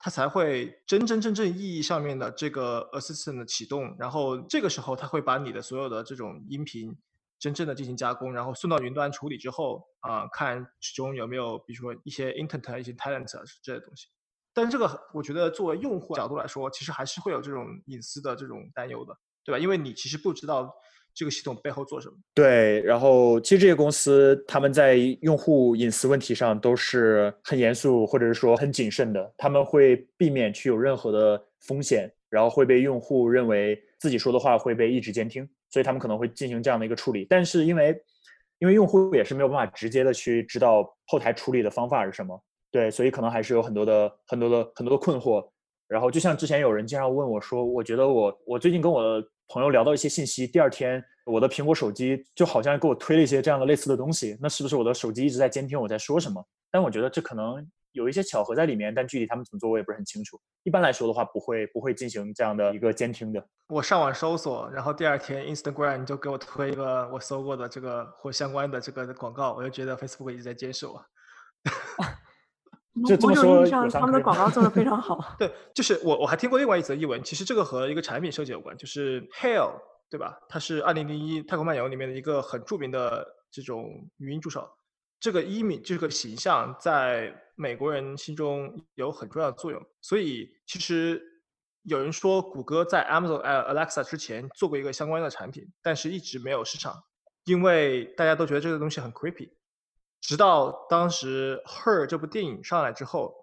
[0.03, 6.97] 它才会真真正正意义上面的这个 assistant 的启动，然后这个时候它会把你的所有的这种音频
[7.37, 14.07] 真正的进行加工，然后送到云端处理之后啊，看其中有没有比如说一些 intent 一些 talent 这些东西。
[14.53, 19.59] 但是这个我觉得作为用户角度来说，其实还是会有这种隐私的这种担忧的，对吧？
[19.59, 20.73] 因为你其实不知道。
[21.13, 22.15] 这个系统背后做什么？
[22.34, 29.34] 对，然后其实这些公司他们在用户隐私问题上都是很严肃，或者是说很谨慎的。
[29.38, 37.28] 他们会避免去有任何的风险，然后会被用户认为自己说的话会被一直监听，所以他们可能会进行这样的一个处理。
[37.30, 38.02] 但是因为
[38.60, 45.45] 因为用户也是没有办法直接的去知道后台处理的方法是什么，对，所以可能还是有很多的很多的很多的困惑。
[45.88, 56.41] 然后就像之前有人经常问我说，我觉得我我最近跟我的朋友聊到一些信息，第二天我的苹果手机就好像给我推了一些这样的类似的东西，那是不是我的手机一直在监听我在说什么？
[56.71, 60.39] 但我觉得这可能有一些巧合在里面，但具体他们怎么做我也不是很清楚。
[60.63, 63.45] 一般来说的话，不会不会进行这样的一个监听的。
[63.67, 71.05] 我上网搜索，然后第二天 Instagram 就给我推一个我搜过的这个或相关的这个广告，我就觉得 Facebook 一直在监视我。
[73.06, 75.36] 就这么说，他们的广告做的非常好。
[75.39, 79.71] 对，就是我我还听过另外一则译文，其实这个和一个产品设计有关，就是 Hail，
[80.10, 80.38] 对吧？
[80.49, 84.69] 它是二零零一太空漫游里面的一个很著名的这种语音助手。
[85.21, 91.21] 这个伊米这个形象在美国人心中有很重要的作用，所以其实
[91.84, 97.04] 有人说谷歌在 Amazon Alexa 之前做过一个相关的产品，但是一直没有市场，
[97.45, 99.49] 因为大家都觉得这个东西很 creepy。
[100.21, 103.34] 直到当时《Her》这部电影上来之后，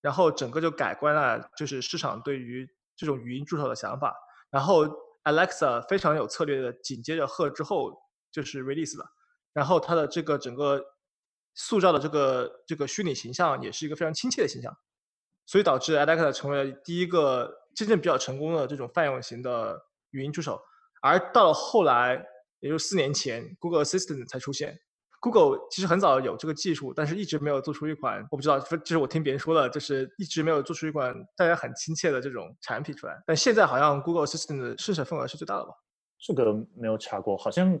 [0.00, 4.14] 然后整个就改观了，就是市场对于这种语音助手的想法。
[4.50, 4.84] 然后
[5.24, 9.06] Alexa 非常有策略的，紧接着《Her》之后就是 release 了。
[9.52, 10.82] 然后它的这个整个
[11.54, 14.76] 塑造的这个这个虚拟形象也是一个非常亲切的形象，
[15.46, 20.60] 所以导致 Alexa 成为了第一个真正比较成功的这种泛用型的语音助手。
[21.00, 22.26] 而到了后来，
[22.60, 24.80] 也就是四年前，Google Assistant 才出现。
[25.20, 33.20] Google 其实很早有这个技术，但是一直没有做出一款，我不知道，这是我听别人说的，就是一直没有做出一款大家很亲切的这种产品出来。
[33.26, 35.72] 但现在好像 Google Assistant 的市场份额是最大的吧？
[36.20, 37.76] 这个没有查过，好像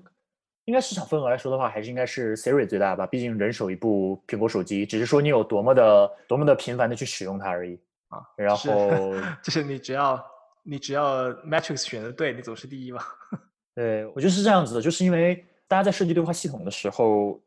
[0.64, 3.06] 应该市场份额来说的话，还是应该是 Siri 最大吧？
[3.06, 8.18] 毕竟人手一部苹果手机，只是说你有多么的多么的频繁的去使用它而已啊。
[8.36, 8.90] 然后
[9.44, 10.26] 就是你只要
[10.64, 13.06] 你只要 Matrix 选的对，你总是第一吧？
[13.76, 15.44] 对，我觉得是这样子的，就是因为。
[15.68, 17.40] 大家在设计对话系统的时候，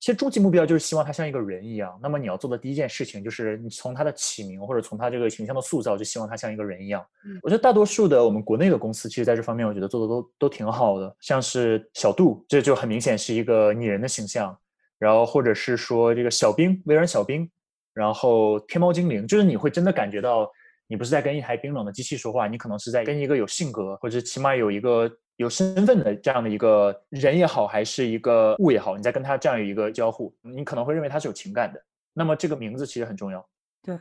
[0.00, 1.98] 其实终极目标就是希望它像一个人一样。
[2.02, 7.04] 那么你要做的第一件事情，就是你从它的起名或者从它这个形象的塑造，就希望它像一个人一样。
[7.42, 11.14] 我觉得大多数的我们国内的公司，其实在这方面，我觉得做的都都挺好的。
[11.20, 14.56] 像是小度，这就很明显是一个拟人的形象。
[14.98, 17.50] 然后或者是说这个小冰，微软小冰，
[17.92, 20.50] 然后天猫精灵，就是你会真的感觉到，
[20.86, 25.10] 你不是在跟一台冰冷的机器说话，你可能是在跟一个有性格或者起码有一个。
[25.36, 31.82] 有身份的这样的一个人也好，还是一个物也好，你在跟他这样有一个交互，你可能会认为他是有情感的。
[32.12, 33.44] 那么这个名字其实很重要。
[33.82, 33.98] 对，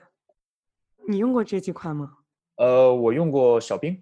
[1.08, 2.12] 你用过这几款吗？
[2.58, 4.00] 呃，我用过小冰，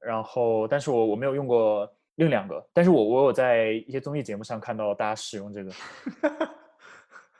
[0.00, 5.72] 然后但是我我没有用过另两个，但是我我有在一些综艺节目上看到大家使用这个。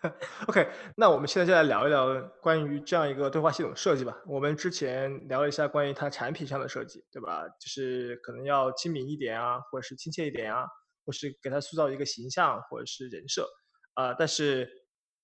[0.48, 4.16] OK，那我们现在就来聊一聊关于这样一个对话系统设计吧。
[4.26, 7.46] 我们之前聊了一下关于它产品上的设计，对吧？
[7.60, 10.64] 就是可能要亲民一点啊，或者是亲切一点啊，
[11.04, 13.48] 或是给它塑造一个形象或者是人设
[13.94, 14.12] 啊。
[14.14, 14.68] 但是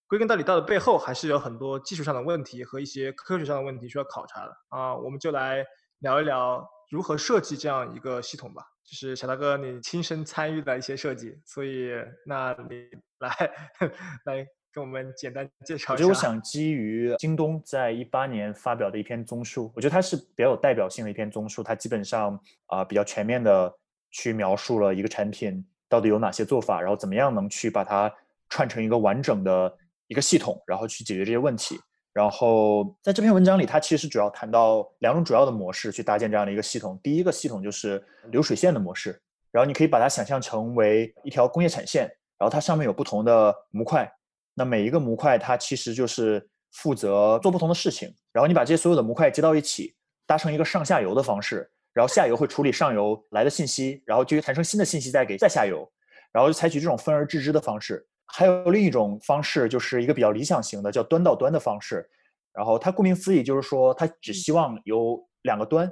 [0.07, 4.97] 归根到底，到了背后还是有很多技术上的问题和一些科学上的问题需要考察的啊。
[4.97, 5.65] 我们就来
[5.99, 8.63] 聊一聊如何设计这样一个系统吧。
[8.85, 11.91] 就是小大哥你亲身参与的一些设计，所以
[12.25, 13.29] 那你来
[14.25, 14.47] 来
[14.79, 15.93] 跟我们简单介绍一下。
[15.95, 23.73] 我觉得我想基于京东在一八年发表的一篇综述，我觉得它是比较有代表性的一篇综述，它基本上啊、比较全面的
[24.13, 28.13] 去描述了一个产品到底有哪些做法，然后怎么样能去把它
[28.49, 29.77] 串成一个完整的
[30.07, 31.77] 一个系统，然后去解决这些问题。
[32.13, 36.97] 然后在这篇文章里，它其实主要谈到两种主要的模式去搭建这样的一个系统。
[37.03, 38.01] 第一个系统就是
[38.31, 39.21] 流水线的模式，
[39.51, 42.05] 然后你可以把它想象成为一条工业产线，
[42.39, 44.11] 然后它上面有不同的模块，
[44.59, 49.95] 那每一个模块它其实就是负责做不同的事情，然后你把这些所有的模块接到一起，
[50.27, 55.89] 搭成一个上下游的方式，然后下游会处理上游来的信息，然后就产生新的信息再给再下游，
[56.33, 58.05] 然后就采取这种分而治之的方式。
[58.27, 62.05] 还有另一种方式，就是一个比较理想型的，叫端到端的方式。
[62.53, 65.87] 然后它顾名思义就是说，它只希望有两个端，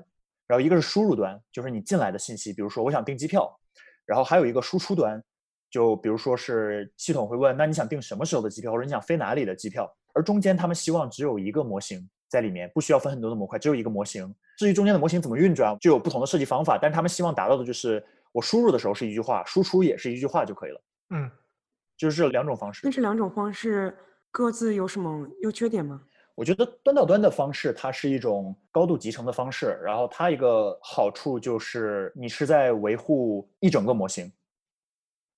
[0.49, 3.49] 然后一个是输入端，就是你进来的信息，比如说我想订机票，
[4.05, 5.23] 然后还有一个输出端，
[5.77, 9.87] 就比如说是系统会问，那你想订什么时候的机票，或者你想飞哪里的机票？
[10.15, 14.35] 而中间他们希望只有一个模型在里面，不需要分很多的模块，只有一个模型。
[14.57, 18.03] 至于中间的模型怎么运转，就有不同的设计方法，但是他们希望达到的就是
[18.33, 20.81] 我输入的时候是一句话，输出也是一句话就可以了。
[21.11, 21.31] 嗯，
[21.95, 22.91] 就是这两种方式那。
[22.91, 23.95] 这两种方式
[24.31, 26.01] 各自有什么优缺点吗？
[26.35, 34.33] 我觉得端到端的方式，它是一种高度集成的方式，然后它一个好处就是你是在维护一整个模型，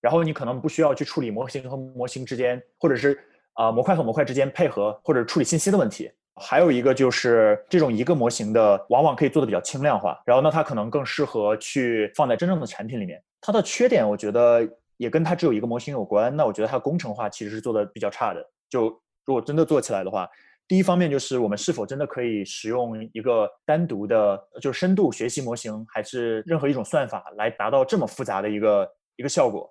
[0.01, 3.18] 然后你可能不需要去处理模型和模型之间，或者是
[3.55, 6.11] 啊、模块和模块之间配合或者处理信息的问题。
[6.40, 13.20] 还有一个就是这种一个模型的，往往可以做的比较轻量化，然后呢，它可能更适合去放在真正的产品里面。
[13.40, 14.64] 它的缺点，我觉得
[14.99, 16.34] 也跟它只有一个模型有关。
[16.36, 18.44] 那我觉得它工程化其实是做的比较差的。
[18.70, 18.84] 就
[19.24, 20.28] 如果真的做起来的话，
[20.68, 29.68] 第一方面就是我们是否真的可以使用一个单独的，就是深度学习模型，还是任何一种算法来达到这么复杂的一个一个效果？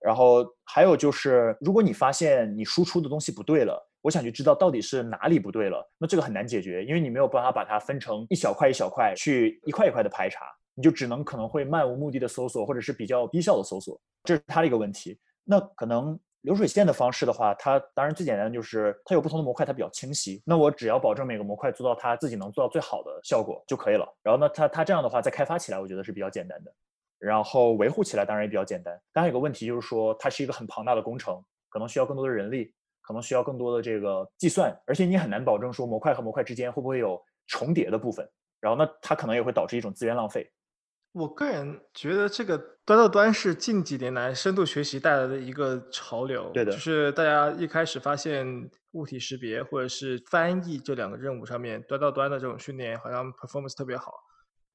[0.00, 15.18] 然后还有就是，如果你发现你输出的东西不对了，我想去知道到底是哪里不对了，那这个很难解决，因为你没有办法把它分成一小块一小块去一块一块的排查，你就只能可能会漫无目的的搜索，或者是比较低效的搜索，这是它的一个问题。
[15.44, 20.40] 那可能流水线的方式的话，它当然最简单的就是它有不同的模块，它比较清晰。
[20.46, 24.06] 那我只要保证每个模块做到它自己能做到最好的效果就可以了。
[24.22, 26.72] 然后呢，它它这样的话，在开发起来我觉得是比较简单的。
[27.18, 29.00] 然后维护起来当然也比较简单。
[29.12, 38.28] 当然有个问题就是说，它是一个很庞大的工程，可能需要更多的人力，可能需要更多的这个计算，而且你很难保证说模块和模块之间会不会有重叠的部分。
[38.60, 40.50] 然后那，它可能也会导致一种资源浪费。
[41.12, 46.50] 我个人觉得这个端到端是近几年来深度学习带来的一个潮流。
[46.52, 54.12] 对的就是大家一开始发现物体识别或者是翻译这两个任务上面，端到端的这种训练好像 performance 特别好。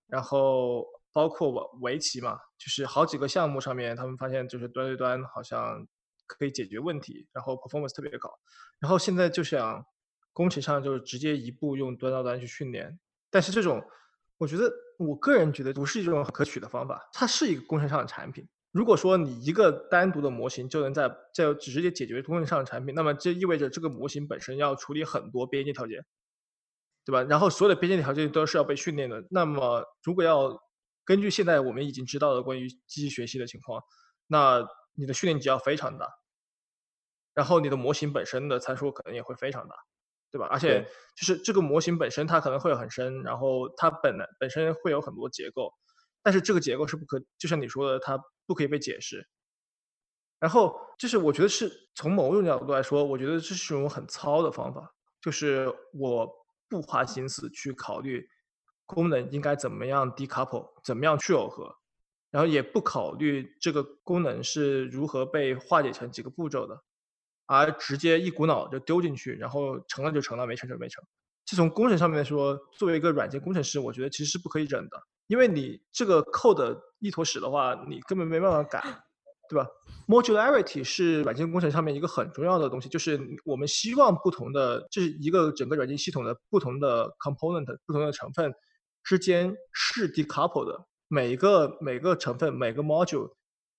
[0.07, 5.87] 然后包括围围棋嘛，就是好几个项目上面，他们发现就是端对端好像
[6.25, 8.29] 可以解决问题，然后 performance 特别高。
[8.79, 9.85] 然后现在就想
[10.33, 12.99] 工程上就是直接一步用端到端去训练，
[13.29, 13.81] 但是这种
[14.39, 18.45] 我觉得我个人觉得不是一种可取的方法，它是一个工程上的产品。
[18.71, 26.03] 如果说你一个单独的模型就能在在直接解决工程上的产品，那么这意味着这个模型本身要处理很多边界条件，
[27.05, 27.21] 对吧？
[27.21, 29.23] 然后所有的边界条件都是要被训练的。
[29.29, 30.59] 那么如果要
[31.05, 33.81] 根据现在我们已经知道的关于机器学习的情况，
[34.27, 36.07] 那你的训练集要非常大，
[37.33, 39.75] 然后你的模型本身的参数可能也会非常大，
[40.31, 40.47] 对吧？
[40.51, 40.83] 而且
[41.15, 45.71] 就是这个模型本身它可能会很深，然后它本来本身会有很多结构，
[46.21, 49.27] 但是这个结构是不可，就像你说的，它不可以被解释。
[50.39, 56.29] 然后就是我觉得是从某种角度来说，我觉得这是一种很糙的方法，就是我
[56.67, 58.27] 不花心思去考虑
[58.93, 61.75] 功能应该怎么样 decouple，怎么样去耦合，
[62.31, 66.81] 然后也不考虑这个功能是如何被化解成几个步骤的，
[67.45, 71.03] 而直接一股脑就丢进去，然后成了就成了，没成就没成。
[71.45, 78.81] 这从工程上面来说，作为一个软件工程师，我觉得其实是不可以忍的，因为你这个 code 一坨屎的话，你根本没办法改，
[79.49, 79.67] 对吧
[80.07, 88.53] ？Modularity 是软件工程上面一个很重要的东西，就是我们希望不同的，这是一个整个软件系统的不同的 component、不同的成分
[89.03, 93.33] 之间是 decouple 的，每一个每个成分、每个 module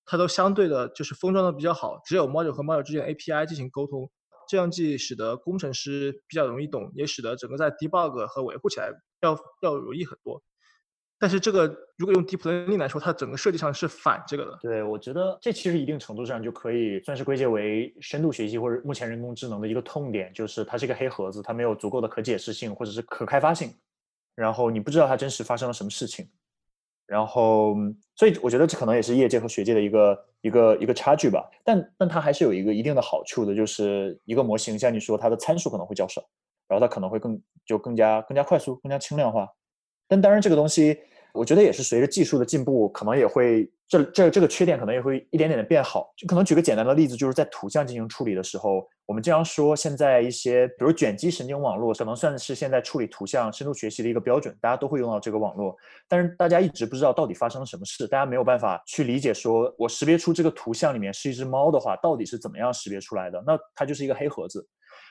[0.05, 4.11] 它都相对的就是封装的比较好，只有 module 和 module 之间 API 进行沟通，
[4.49, 8.91] 这样既使得工程师比较容易懂，也使得整个在 debug 和维护起来
[9.23, 10.43] 要要容易很多。
[11.17, 11.67] 但是这个
[11.97, 14.59] 如果用 deep learning 来说，它整个设计上是反这个的。
[14.61, 23.73] 对，我觉得这其实一定程度上就可以算是归结为深度学习或者目前人工智能的一个痛点，就是它是一个黑盒子，它没有足够的可解释性或者是可开发性，
[24.35, 26.29] 然后你不知道它真实发生了什么事情。
[27.07, 27.75] 然后，
[28.17, 31.49] 所以我觉得这可能也是业界和学界的一个一个一个差距吧。
[31.63, 36.23] 但但它还是有一个一定的好处的，就是一个模型，像你说，它的参数可能会较少，
[36.67, 39.49] 然后它可能会更就更加更加快速、更加轻量化。
[40.09, 40.99] 但当然，这个东西。
[41.35, 46.13] 我觉得也是随着技术的进步，可能也会这这这个缺点可能也会一点点的变好。
[46.17, 55.77] 就可能举个简单的例子，就是在图像进行处理的时候，我们经常说现在一些比如卷积神经网络可能算是现在处理图像深度学习的一个标准，大家都会用到这个网络。
[56.09, 63.43] 但是大家一直不知道到底发生了什么事，大家没有办法去理解说我识别出这个图像里面是一只猫的话，到底是怎么样识别出来的？
[63.47, 64.67] 那它就是一个黑盒子。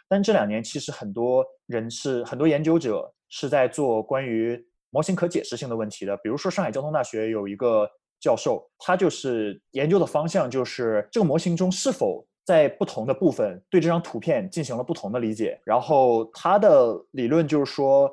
[0.10, 4.62] 但这两年其实很多人是很多研究者是在做关于。
[4.96, 7.90] 模型可解释性的问题的，比如说上海交通大学有一个
[8.24, 15.60] 教授，他就是研究的方向就是这个模型中是否在不同的部分对这张图片进行了不同的理解。
[15.66, 18.10] 然后他的理论就是说，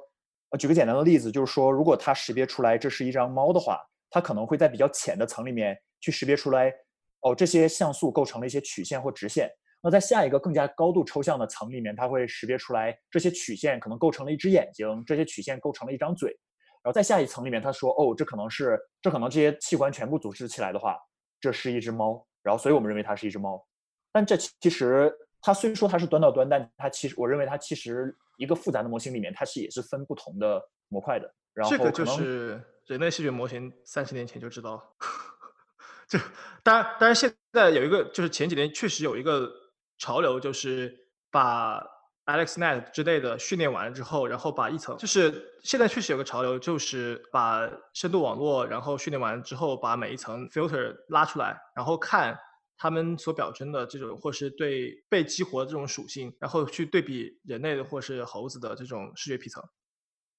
[0.51, 3.79] 呃，举个简单的例子，就是说，如果他识别出来这是一张猫的话，
[4.11, 6.75] 他可能会在比较浅的层里面去识别出来，
[7.21, 9.49] 哦，这些像素构成了一些曲线或直线。
[9.81, 16.37] 那在下一个更加高度抽象的层里面，他会识别出来这些曲线可能构成了一只眼睛，这些曲线构成了一张嘴。
[16.83, 20.97] 然后在下一层里面，他说：“哦，这可能是，这可能这些器官全部组织起来的话，
[21.39, 22.27] 这是一只猫。
[22.43, 23.63] 然后，所以我们认为它是一只猫。
[24.11, 25.13] 但这其实，
[25.43, 30.59] 它虽说它是端到端，但它其实，我认为它其实一个复杂的模型里面，它是也是分不同的
[30.89, 31.31] 模块的。
[31.53, 34.83] 然后，这个就是人类视觉模型三十年前就知道了。
[36.09, 36.19] 就
[36.63, 39.51] 当然，当然现在有一个，就是前几年确实有一个
[39.99, 40.97] 潮流，就是
[41.31, 41.87] 把。”
[42.27, 52.39] AlexNet 之类的训练完了之后，然后把一层，就是现在确实有个潮流，就是把深度网络，然后训练完之后，把每一层 filter 拉出来，然后看
[52.77, 59.63] 他们所表征的这种，或是对被激活的这种属性，然后去对比人类的或是猴子的这种视觉皮层，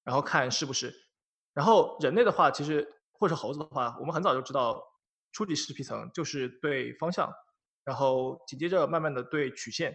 [0.02, 0.92] 然后看是不是。
[1.52, 4.82] 然后人类的话，其实或是猴子的话，我们很早就知道，
[5.32, 7.30] 初级视皮层就是对方向，
[7.84, 9.94] 然后紧接着慢慢的对曲线，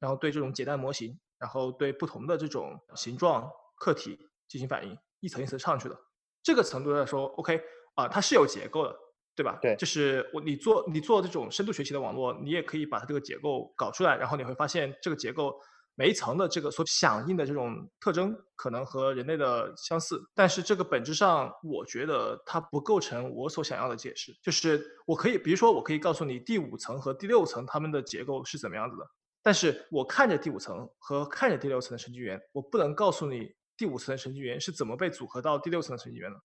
[0.00, 1.18] 然后对这种简单模型。
[1.38, 4.18] 然后对不同的这种形状客体
[4.48, 5.98] 进行反应，一层一层上去的，
[6.42, 7.60] 这个程度来说，OK
[7.94, 8.96] 啊，它是有结构的，
[9.34, 9.58] 对吧？
[9.60, 15.54] 对，就是我你做你做这种深度学习的网络，你也可以把它这个结构搞出来，然后你会发现这个结构
[15.94, 29.06] 每一层的这个所响应的这种特征可能和人类的相似，但是这个本质上我觉得它不构成我所想要的解释，就是我可以，比如说我可以告诉你第五层和第六层它们的结构是怎么样子的。
[29.46, 36.36] 但是我看着第五层和看着第六层的神经元，我不能告诉你第五层的神经元是怎么被组合到第六层的神经元的。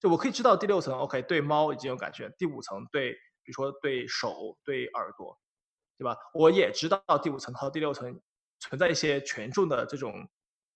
[0.00, 5.38] 就我可以知道第六层，OK，对猫已经有感觉；第五层对，比如说对手、对耳朵，
[5.96, 6.16] 对吧？
[6.34, 8.20] 我也知道第五层和第六层
[8.58, 10.28] 存在一些权重的这种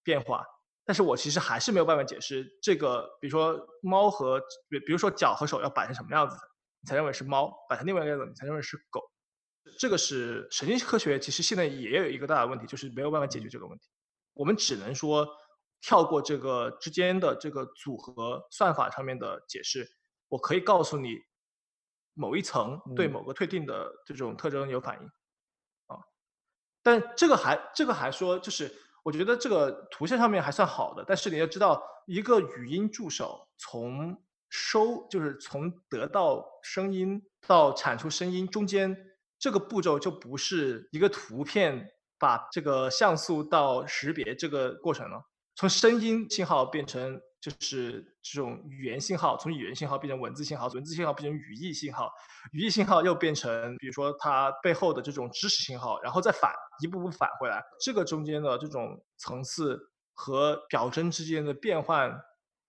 [0.04, 0.46] 变化，
[0.84, 6.36] 但是我其实还是没有办法解释这个，比如说猫和，比比如说脚和手要摆成什么样子，
[6.80, 9.02] 你才认为是猫；摆成另外一个样子，你才认为是狗。
[9.78, 13.88] 这个是神经科学，其实现在也有一个大的问题，就是没有办法解决这个问题。
[14.32, 15.26] 我们只能说
[15.80, 19.88] 跳过这个之间的这个组合算法上面的解释。
[20.28, 21.18] 我可以告诉你，
[22.14, 25.06] 某一层对某个特定的这种特征有反应，
[25.86, 25.98] 啊，
[26.82, 31.04] 但这个还这个还说，就是我觉得这个图像上面还算好的。
[31.06, 39.09] 但是你要知道，一个语音助手从收就是从得到声音到产出声音中间。
[39.40, 41.84] 这个步骤就不是一个图片
[42.18, 45.20] 把这个像素到识别这个过程了，
[45.56, 52.12] 从声音信号变成就是这种语言信号，从语言信号变成文字信号，文字信号变成语义信号，
[52.52, 59.80] 语义信号又变成比如说它背后的这种知识信号，然后再反一步步返回来，这个中间的这种层次
[60.12, 62.14] 和表征之间的变换。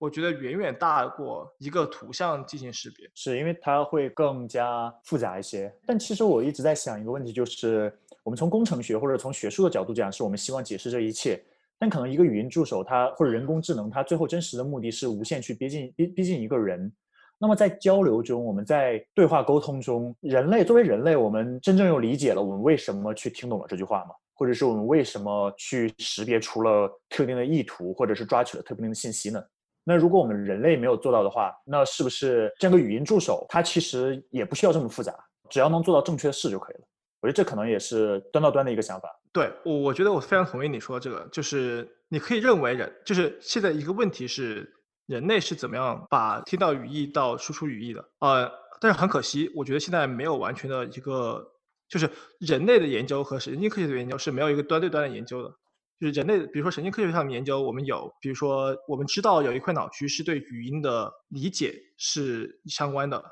[0.02, 5.72] 我觉得远远大过一个图像进行识别，是因为它会更加复杂一些。
[5.86, 11.40] 但其实我一直在想一个问题，就是我们从工程学或者从学术的角度讲，是我们希望解释这一切。
[11.78, 16.92] 但可能一个语音助手，它或者人工智能，它最后真实的目的是无限去逼近逼逼近一个人。
[17.38, 24.16] 那么在交流中，我们在对话沟通中，人类作为人类，我们真正又理解了我们为什么去听懂了这句话吗？
[24.34, 29.44] 或者是我们为什么去识别出了特定的意图，或者是抓取了特定的信息呢？
[29.84, 35.14] 那如果我们人类没有做到的话，那是不是这样个语音助手，它其实也不需要这么复杂，
[35.50, 36.82] 只要能做到正确的事就可以了？
[37.22, 39.10] 我觉得这可能也是端到端的一个想法。
[39.32, 44.72] 对我，我觉得我非常同意你说这个，就是你可以认为人，就是现在一个问题是
[45.08, 48.04] 人类是怎么样把听到语义到输出语义的？
[48.20, 51.44] 呃，但是很可惜，我觉得现在没有完全的一个，
[51.88, 52.10] 就是
[52.40, 55.54] 人类的研究和神经科学的研究是没有一个端对端的研究的。
[56.02, 63.24] 就是人类，比如说神经科学上的研究，我们有，比如说我们知道有一块脑区是对语音的理解是相关的，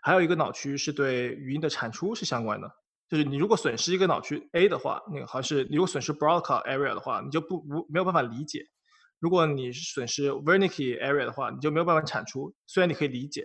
[0.00, 2.70] 还有一个脑区是对语音的产出是相关的。
[3.08, 8.60] 就是你如果损失一个脑区 A 的话，那个好像是你如果损失 Broca area 的话，你就不无没有办法理解；
[9.18, 12.54] 如果你损失 Wernicke area 的话，你就没有办法产出。
[12.68, 13.44] 虽然你可以理解，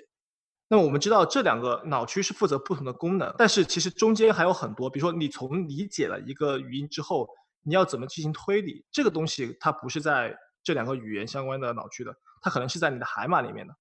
[0.67, 7.28] 那么我们知道这两个脑区是负责不同的功能，但是其实中间还有很多，比如说你从理解了一个语音之后。
[7.64, 8.86] 你要怎么进行推理？
[8.91, 13.74] 这个东西它不是在这两个语言相关的脑区的，它可能是在你的海马里面的，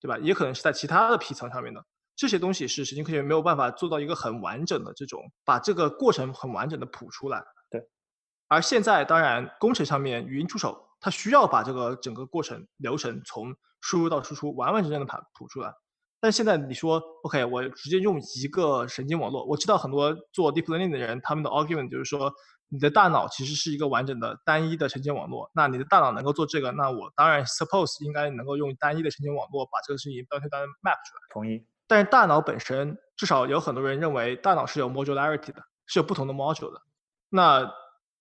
[0.00, 0.16] 对吧？
[0.18, 1.84] 也可能是在其他的皮层上面的。
[2.16, 7.42] 这些东西是神经科学没有办法做到一个很完整的这种，把这个过程很完整的谱出来。
[7.68, 7.82] 对。
[8.46, 15.72] 而现在，当然工程上面语音助手它需要把这个整个过程流程从输入到输出完完整整的谱谱出来。
[16.20, 22.32] 但现在你说，OK，我直接用一个神经网络，我知道很多做 deep learning 的人，他们的 argument 就是说。
[22.68, 31.22] 你的大脑其实是一个完整的单一的神经网络，那你的大脑能够做这个，那我当然 suppose 应该能够用单一的神经网络把这个事情端对端 map 出来。
[31.32, 31.64] 同意。
[31.86, 36.80] 但是大脑本身，至少有很多人认为大脑是有 modularity 的，是有不同的 module 的。
[37.28, 37.70] 那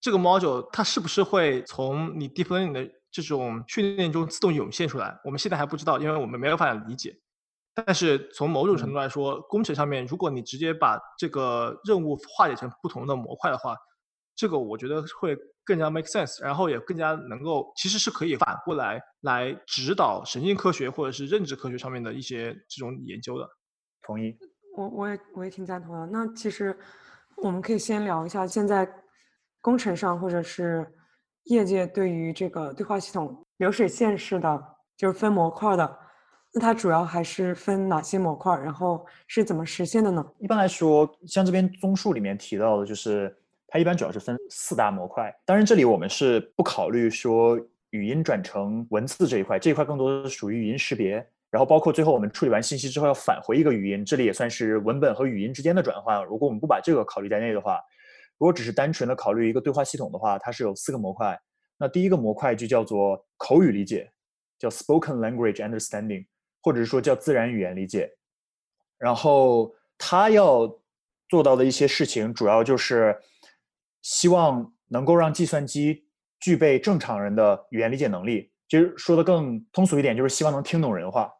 [0.02, 5.18] 这个 module 它是不是会从你 deep learning 的这种训练中自动涌现出来？
[5.24, 7.16] 我们现在还不知道，因为我们没有办法理解。
[7.74, 13.76] 但是从某种程度来说，工程上面，如果你直接把这个任务化解成不同的模块的话，
[14.36, 23.48] 这个我觉得会更加 make sense，然后也更加能够，其实是可以反过来来指导神经科学或者是认知科学上面的一些这种研究的。
[24.02, 24.36] 同意。
[24.76, 26.08] 我我也我也挺赞同的。
[26.08, 26.78] 那其实
[27.38, 28.92] 我们可以先聊一下现在
[29.62, 30.86] 工程上或者是
[31.44, 34.62] 业界对于这个对话系统流水线式的，
[34.98, 36.00] 就是分模块的，
[36.54, 38.58] 那它主要还是分哪些模块？
[38.58, 40.26] 然后是怎么实现的呢？
[40.40, 43.34] 一般来说，像这边综述里面提到的，就是。
[43.74, 47.60] 它一般主要是分四大模块，当然这里我们是不考虑说
[47.90, 51.14] 语音转成文字这一块，这一块更多的属于语音识别，
[51.50, 56.24] 然后包括最后我们处理完信息之后要返回一个语音，这里也算是文本和语音之间的转换。
[56.24, 57.82] 如果我们不把这个考虑在内的话，
[58.38, 61.36] 如果只是单纯的考虑一个对话系统的话，它是有四个模块。
[61.80, 64.08] 那第一个模块就叫做口语理解，
[64.60, 66.28] 叫 spoken language understanding，
[66.62, 68.08] 或者是说叫自然语言理解。
[69.00, 70.72] 然后它要
[71.28, 73.20] 做到的一些事情，主要就是。
[74.04, 76.06] 希望能够让计算机
[76.40, 81.32] 具备正常人的语言理解能力，其实说的更通俗一点，就是希望能听懂人话。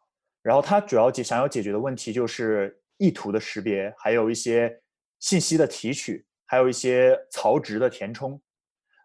[0.42, 4.80] 然后它主要解想要解决的问题就是意图的识别，还有一些
[5.20, 8.40] 信息的提取，还有一些槽值的填充。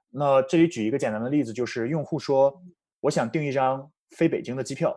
[0.09, 2.63] 那这里举一个简单的例子，就是用户说
[3.01, 4.95] 我想订一张飞北京的机票，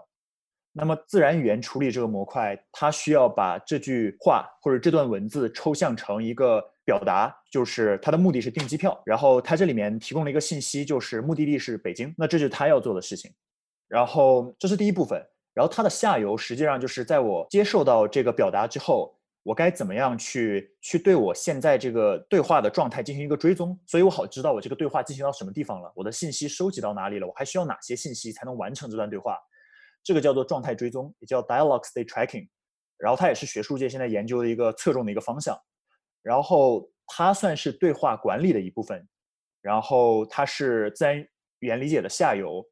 [0.73, 6.72] 那么自然语言处理这个模块，它需要把这句话或者这段文字抽象成一个。
[6.85, 13.33] 表达就是它的目的是订机票，然后它这里面提供了一个信息，就是目的地是北京，那这就是它要做的事情。
[13.89, 15.23] 然后这是第一部分，
[15.55, 29.39] 然后它的下游实际上就是在我接受到这个表达之后，我该怎么样去去对我现在这个对话的状态进行一个追踪，所以我好知道我这个对话进行到什么地方了，我的信息收集到哪里了，我还需要哪些信息才能完成这段对话，
[30.03, 32.49] 这个叫做状态追踪，也叫 dialogue state tracking，
[32.97, 35.57] 然后它也是学术界现在研究的一个侧重的一个方向。
[36.23, 39.07] 然后它算是对话管理的一部分，
[39.61, 41.19] 然后它是自然
[41.59, 42.65] 语言理解的下游。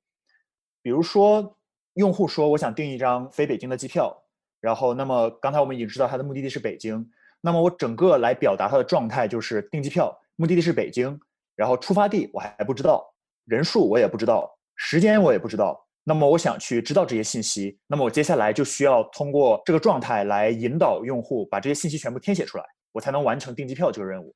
[0.82, 1.56] 比如说，
[1.94, 4.16] 用户说我想订一张飞北京的机票，
[4.60, 11.20] 然后那么刚才我们已经知道他的目的地是北京，那么我整个来表达他的状态就是订机票，目的地是北京，
[11.54, 13.12] 然后出发地我还不知道，
[13.44, 15.86] 人数我也不知道，时间我也不知道。
[16.02, 22.64] 那么我想去知道这些信息，那么我接下来就需要通过这个状态来引导用户把这些信息全部填写出来。
[22.92, 24.34] 我才能完成订机票这个任务。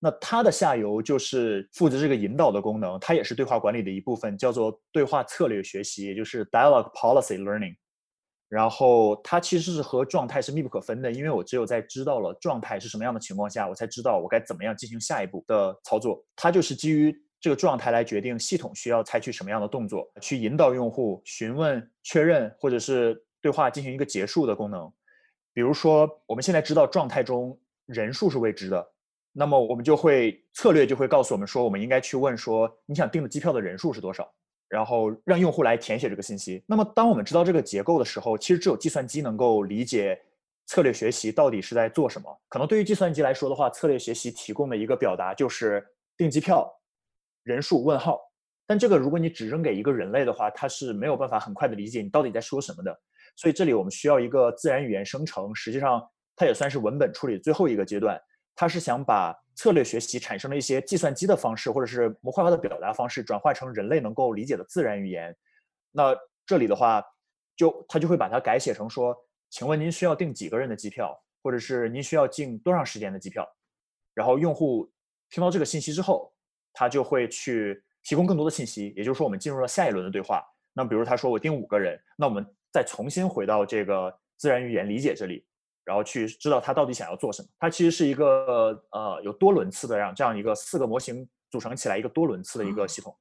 [0.00, 7.74] 那它的下游就是负责这个引导的功能，它也是对话管理的一部分，叫做对话策略学习，也就是 dialogue policy learning。
[8.50, 16.22] 然后它其实是和状态是密不可分的，因为我只有在知道了状态是什么样的情况下，我才知道我该怎么样进行下一步的操作。
[16.36, 24.92] 它就是基于这个状态来决定系统需要采取什么样的动作，去引导用户询问、确认或者是对话进行一个结束的功能。
[25.54, 27.58] 比如说，我们现在知道状态中。
[27.86, 28.86] 人数是未知的，
[29.32, 34.32] 那么我们就会策略就会告诉我们说，我们应该去问说，你想订的机票的人数是多少，
[34.68, 36.64] 然后让用户来填写这个信息。
[36.66, 40.18] 那么当我们知道这个结构的时候，其实只有计算机能够理解
[40.66, 42.40] 策略学习到底是在做什么。
[42.48, 45.84] 可能对于计算机来说的话，策略学习提供的一个表达就是
[46.16, 46.66] 订机票
[47.42, 48.20] 人数问号。
[48.66, 52.98] 但这个如果你只扔给一个人类的话，它是没有办法很快的理解你到底在说什么的。
[53.36, 56.02] 所以这里我们需要一个自然语言生成，实际上。
[56.36, 58.20] 它也算是文本处理最后一个阶段，
[58.54, 65.34] 它是想把策略学习产生了一些计算机的方式，或者是模块化的表达方式，转化成人类能够理解的自然语言。
[65.92, 67.02] 那这里的话，
[67.56, 69.16] 就他就会把它改写成说，
[69.50, 73.48] 请问您需要订几个人的机票，或者是您需要订多长时间的机票？
[74.12, 74.90] 然后用户
[75.30, 76.32] 听到这个信息之后，
[76.72, 80.42] 他就会去提供更多的信息，也就是说，我们进入了下一轮的对话。
[80.72, 85.46] 那比如他说我订五个人，那我们再重新回到这个自然语言理解这里。
[85.84, 87.48] 然后去知道他到底想要做什么。
[87.58, 93.14] 它其实是一个呃有多轮次的这样这样一个四个模型组成起来一个多轮次的一个系统，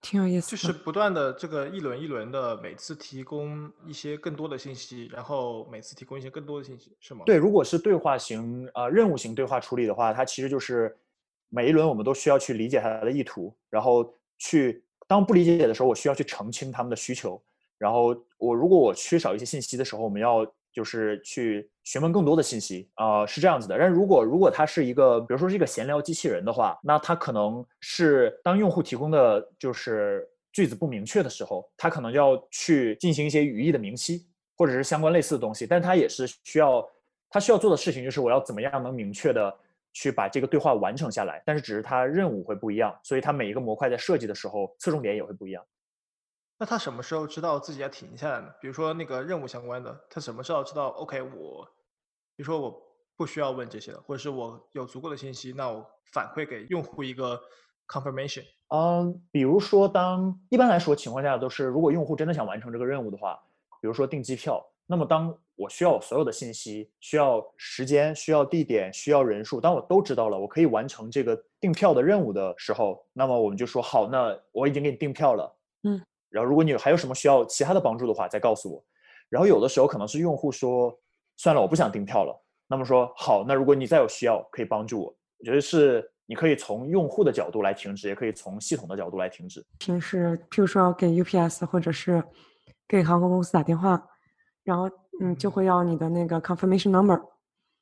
[0.00, 0.50] 挺有意思。
[0.50, 7.22] 就是不断的这个一轮一轮的，每次提供一些更多的信息，然后每次提供一些更多的信息，是吗？
[7.26, 10.96] 对，如果是对话型呃任务型对话处理的话，它其实就是
[11.48, 17.42] 每一轮我们都需要去理解它的意图，然后去当不理解的时候，我需要去澄清他们的需求。
[17.78, 20.46] 然后我如果我缺少一些信息的时候，我们要。
[20.72, 23.78] 就是去询问更多的信息啊，是这样子的。
[23.78, 35.66] 但如果如果它是一个，比如说是一个闲聊机器人的话，那它可能是当用户提供的就是句子不明确的时候，它可能要去进行一些语义的明晰，或者是相关类似的东西。
[35.66, 36.82] 但它也是需要，
[37.28, 39.54] 它需要做的事情就是我要怎么样能明确的
[39.92, 41.42] 去把这个对话完成下来。
[41.44, 45.64] 但是只是它任务会不一样，所以它每一个模块在设计的时候侧重点也会不一样。
[46.58, 48.48] 那他什么时候知道自己要停下来呢？
[48.60, 51.64] 比如说那个任务相关的，他什么时候知道？OK，我，
[52.36, 52.80] 比如说我
[53.16, 57.40] 不需要问这些了，或者是我有足够的信息，那我反馈给用户一个
[57.88, 58.44] confirmation。
[58.68, 63.36] 嗯，比如说当一般来说情况下都是，如果用户真的想完成这个任务的话，
[63.80, 75.58] 比如说订机票，那么当我需要所有的信息，需要时间，需要地点，需要人数，当我都知道了，我可以完成这个订票的任务的时候，那么我们就说好，那我已经给你订票了。
[75.82, 76.00] 嗯。
[76.32, 78.82] 然后，如果你还有什么需要其他的帮助的话，再告诉我。
[79.28, 80.92] 然后有的时候可能是用户说，
[81.36, 82.34] 算了，我不想订票了。
[82.66, 85.14] 那么说好，那如果你再有需要，可以帮助我。
[85.38, 89.64] 我觉得是你可以从用户的角度来停止，也可以从系统的角度来停止。
[89.78, 92.22] 平时，譬如说给 UPS 或者是
[92.88, 94.02] 给航空公司打电话，
[94.64, 94.88] 然后
[95.20, 97.20] 嗯就会要你的那个 confirmation number，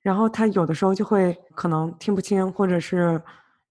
[0.01, 3.21] 然后他有的时候就会可能听不清或者是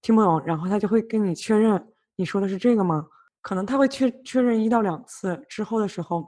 [0.02, 3.08] 听不懂，然后他就会跟你确认你说的是这个吗？
[3.42, 6.28] 可能他会确确认一到两次之后的时候，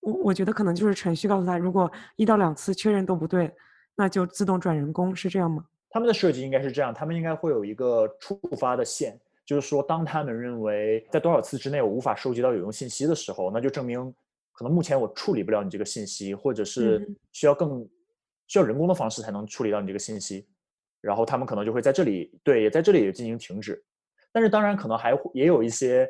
[0.00, 3.52] 我我觉得可能就是程序告诉他，如果一到两次确认都不对，
[3.96, 5.64] 那就自动转人工，是这样吗？
[5.90, 14.14] 他们的设计应该是这样，他们应该会有一个触发的线，就是说，当他们认为在多少次之内我无法收集到有用信息的时候，那就证明
[14.52, 17.88] 可能目前我处理不了你这个信息，或者是需要更
[18.46, 20.46] 需要人工的方式才能处理到你这个信息，
[21.00, 23.82] 然后他们可能就会在这里对，也在这里进行停止。
[24.32, 26.08] 但是当然可能还会也有一些。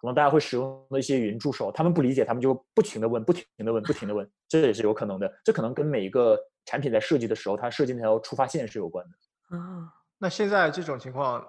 [0.00, 5.28] 可能大家会使用的一些语音助手，他们不理解，他们就不停的问，不停的问，不停的问，这也是有可能的。
[5.44, 9.56] 这可能跟每一个产品在设计的时候，它设计那条出发线是有关的。
[9.56, 11.44] 啊，那现在这种情况，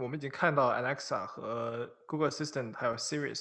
[0.00, 3.34] 我们已经看到 Alexa 和 Google Assistant 还有 Siri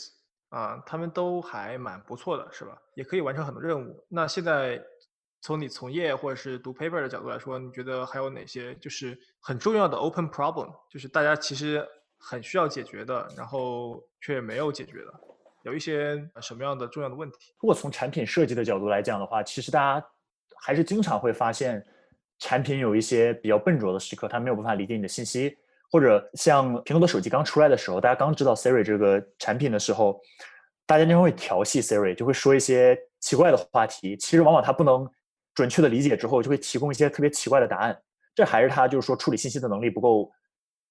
[0.50, 2.76] 啊，他们都还蛮不错的，是吧？
[2.96, 4.04] 也可以完成很多任务。
[4.10, 4.84] 那现在
[5.42, 11.88] 从你从业或者是读 paper 的角度来说，你觉得还有哪些就是很重要的 open problem，就是大家其实。
[12.18, 15.14] 很需要解决的，然后却没有解决的，
[15.64, 17.54] 有一些什么样的重要的问题？
[17.60, 20.06] 如果从产品设计的角度来讲的话，其实大家
[20.62, 21.86] 还是经常会发现，
[22.40, 25.58] 产品有一些比较笨拙的时刻，它没有办法理解你的信息，
[25.92, 30.20] 或者像苹果的手机刚出来的时候，大家刚知道 Siri 这个产品的时候，
[30.86, 34.18] 大家经常会调戏 Siri，就会说一些奇怪的话题。
[34.18, 35.10] 其实往往它不能
[35.54, 38.00] 准确的理解之后，就会提供一些特别奇怪的答案。
[38.36, 40.32] 这还是它就是说处理信息的能力不够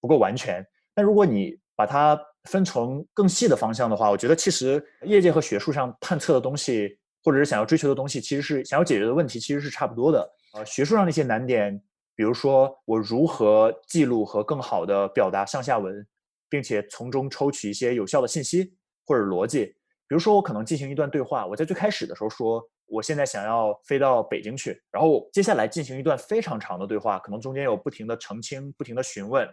[0.00, 0.66] 不够完全。
[0.96, 10.26] 但如果你把它分成更细的方向的话，我觉得其实业界和学术上探测的东西，或者是想要追求的东西，其实是想要解决的问题，其实是差不多的。
[10.54, 11.78] 呃，学术上的一些难点，
[12.14, 16.06] 比如说我如何记录和更好的表达上下文，
[16.48, 18.72] 并且从中抽取一些有效的信息
[19.04, 19.66] 或者逻辑。
[20.08, 29.46] 比如说我可能进行一段对话，我在最开始的时候说我现在想要飞到北京去，然后接下来进行一段非常长的对话，可能中间有不停的澄清、不停的询问。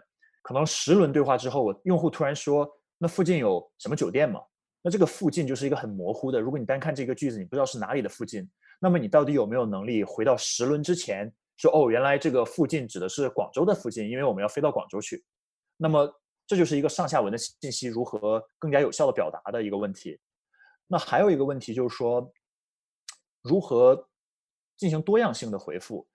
[0.44, 2.70] 可能十轮对话之后，我用户突然说
[3.00, 4.42] ：“那附近有什么酒店吗？”
[4.84, 6.38] 那这个附近就是一个很模糊的。
[6.38, 8.46] 如果你单看这个句子，你不知道是哪里的附近，
[8.78, 15.24] 那么你到底有没有能力回到十轮之前说：“哦，原来这个附近指的是广州的附近，因为我们要飞到广州去。”
[15.78, 16.06] 那么
[16.46, 20.20] 这就是一个上下文的信息如何更加有效的表达的一个问题。
[20.86, 22.30] 那还有一个问题就是说，
[23.40, 24.06] 如何
[24.76, 26.06] 进行多样性的回复？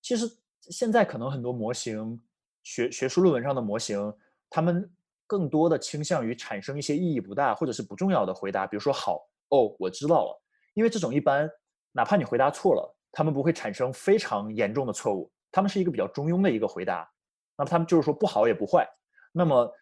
[0.00, 0.24] 其实
[0.60, 2.22] 现在可能很多模型。
[2.66, 4.12] 学学术论文上的模型，
[4.50, 4.92] 他们
[5.24, 10.42] 更多的倾向于产生一些意义不大或者是不重要的回答，比如说“好哦，我知道了”，
[10.74, 11.48] 因为这种一般
[11.92, 17.08] 哪怕你回答错了，他们不会产生非常严重的错误，他们是一个比较中庸的一个回答。
[17.56, 18.84] 那么他们就是说不好也不坏。
[19.30, 19.72] 那么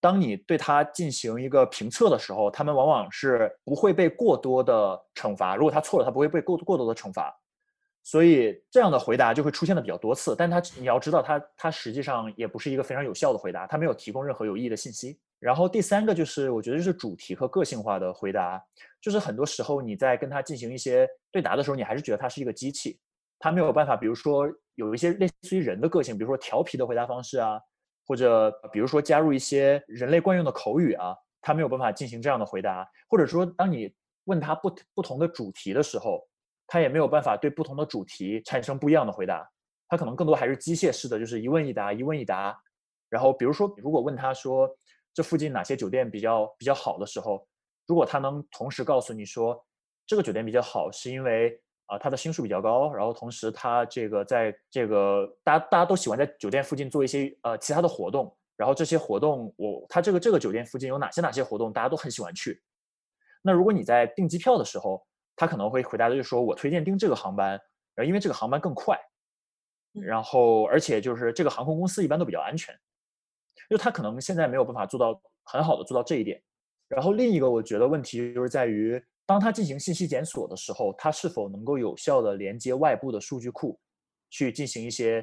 [0.00, 5.54] 当你对他进行一个评测的时候，他们往往是不会被过多的惩罚。
[5.54, 7.32] 如果他错了，他不会被过过多的惩罚。
[8.08, 10.34] 所以这样的回答就会出现的比较多次。
[10.34, 15.18] 但他你要知道，他他实际上也不是一个非常有效的回答，他没有提供任何有意义的信息。
[15.38, 18.58] 然后第三个就是我觉得就是主题和个性化的回答，
[18.98, 22.98] 就是很多时候你在跟他进行一些对答的时候，你还是觉得他是一个机器，
[23.38, 27.60] 他没有办法，比如说有一些类似于人的个性，比如说调皮的回答方式啊。
[28.06, 32.88] 或者比如说加入一些人类惯用的口语啊，他没有办法进行这样的回答。
[33.06, 33.92] 或者说，当你
[34.24, 36.26] 问他不不同的主题的时候，
[36.68, 39.44] 他也没有办法对不同的主题产生不一样的回答。
[39.88, 42.56] 他可能更多还是机械式的，就是一问一答，一问一答。
[43.08, 44.70] 然后比如说，如果问他说
[45.12, 47.44] 这附近哪些酒店比较比较好的时候，
[47.88, 49.60] 如果他能同时告诉你说
[50.06, 51.60] 这个酒店比较好，是因为。
[51.90, 62.62] 啊，它的星数比较高，然后同时它这个在这个大家大家都喜欢在酒店附近做一些呃其他的活动，然后这些活动我它这个这个酒店附近有哪些哪些活动，大家都很喜欢去。
[63.40, 65.02] 那如果你在订机票的时候，
[65.38, 67.50] 他可能会回答的就是说我推荐订这个航班，
[67.94, 68.98] 然后因为这个航班更快，
[69.94, 72.78] 然后而且就是这个航空公司一般都比较安全，
[73.70, 76.42] 就他可能现在没有办法做到很好的做到这一点。
[76.88, 79.02] 然后另一个我觉得问题就是在于。
[79.28, 83.78] 当他进行信息检索的时候，他是否能够有效的连接外部的数据库，
[84.30, 85.22] 去进行一些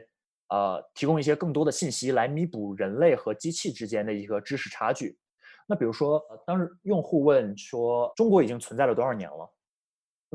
[0.50, 5.18] 呃提供一些更多的信息来弥补人类和机器之间的一个知识差距？
[5.66, 9.52] 那比如说，当用户问说中国已经存在了多少年了，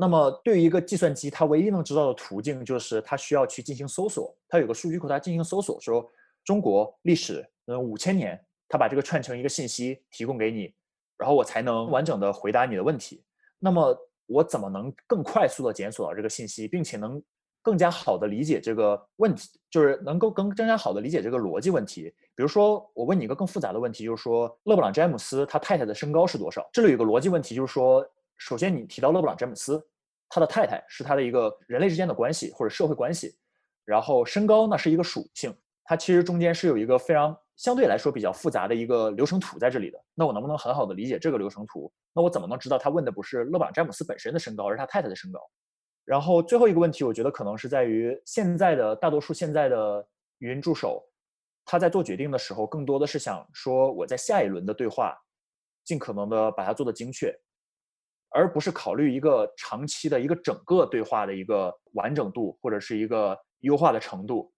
[0.01, 6.03] 那么对于一个计算机，它唯一能知道的途径就是它需要去进行搜索，它有个数据库，它进行搜索说
[6.43, 10.73] 中国历史嗯五千年，它把这个串成一个信息提供给你，
[11.19, 13.23] 然后我才能完整的回答你的问题。
[13.59, 13.95] 那么
[14.25, 17.21] 我怎么能更快速的检索到这个信息，并且能
[17.61, 22.11] 更加好的理解这个问题，就是能够更更加好的理解这个逻辑问题。
[22.33, 26.67] 比如说，我问你一个更复杂的问题，就是说勒布朗詹姆斯他太太的身高是多少？
[26.73, 28.03] 这里有个逻辑问题，就是说，
[28.41, 29.79] 首先你提到勒布朗詹姆斯，
[30.27, 33.35] 他的太太是他的一个人类之间的关系或者社会关系，
[33.85, 37.37] 然后身高呢是一个属性，它其实中间是有一个非常。
[37.57, 41.93] 相对来说比较复杂的一个流程图在这里的，那我能不能很好的理解这个流程图？
[42.11, 45.39] 那我怎么能知道他问的不是勒布朗詹姆斯本身的身高，而是他太太的身高？
[46.03, 50.03] 然后最后一个问题，我觉得可能是在于现在的大多数现在的
[50.39, 51.03] 语音助手，
[51.63, 55.15] 他在做决定的时候，更多的是想说我在下一轮的对话，
[55.83, 57.31] 尽可能的把它做的精确，
[58.31, 64.51] 而不是考虑一个长期的一个整个对话的一个完整度或者是一个优化的程度。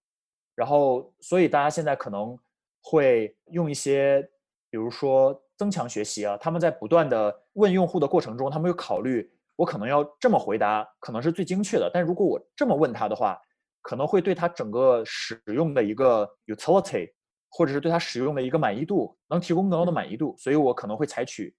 [0.56, 2.38] 然后，所以大家现在可能。
[2.86, 4.22] 会用一些，
[4.70, 11.90] 比如说增强学习啊，他们在不断的问用户的过程中，他们会考虑，我可能要这么回答，可能是最精确的。
[11.94, 13.40] 但如果我这么问他的话，
[13.82, 17.10] 可能会对他整个使用的一个 utility，
[17.48, 20.36] 或者是对他使用的一个满意度，能提供更高的满意度。
[20.38, 21.56] 所以我可能会采取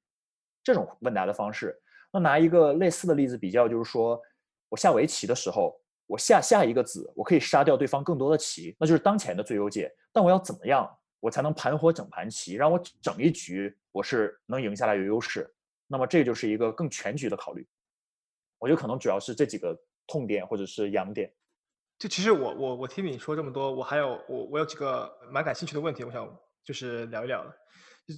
[0.62, 1.74] 这种问答的方式。
[2.14, 4.22] 那拿一个类似的例子比较，就是说
[4.68, 9.92] 我下围棋的时候，我下下一个子，我可以杀掉对方更多的棋，那就是当前的最优解。
[10.12, 10.88] 但我要怎么样？
[11.18, 15.52] 我才能盘活整盘棋，让我整一局我是能赢下来有优势。
[15.88, 17.66] 那么这就是一个更全局的考虑。
[18.60, 21.32] 我觉得可能主要是这几个痛点或者是痒点。
[21.98, 27.44] 就其实我我我听你说这么多，我还有我我有几个蛮感兴趣的问题，我想就是聊一聊。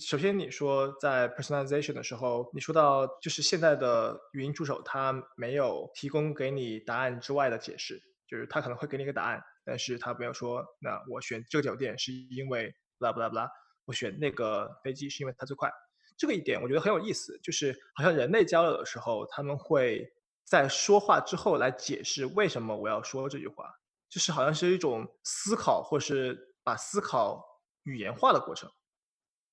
[0.01, 12.75] 首先你说在 personalization 的时候，你说到就是现在的语音助手它没有提供给你答案之外的解释，就是他可能会给你一个答案，但是他没有说那我选这个酒店是因为。
[12.99, 13.47] 不啦不啦不啦，
[13.85, 15.71] 我选那个飞机是因为它最快。
[16.17, 20.11] 这个一点我觉得很有意思，就是好像人类交流的时候，他们会
[20.47, 23.71] 在说话之后来解释为什么我要说这句话，
[24.09, 27.45] 就是好像是一种思考或是把思考
[27.83, 28.67] 语言化的过程。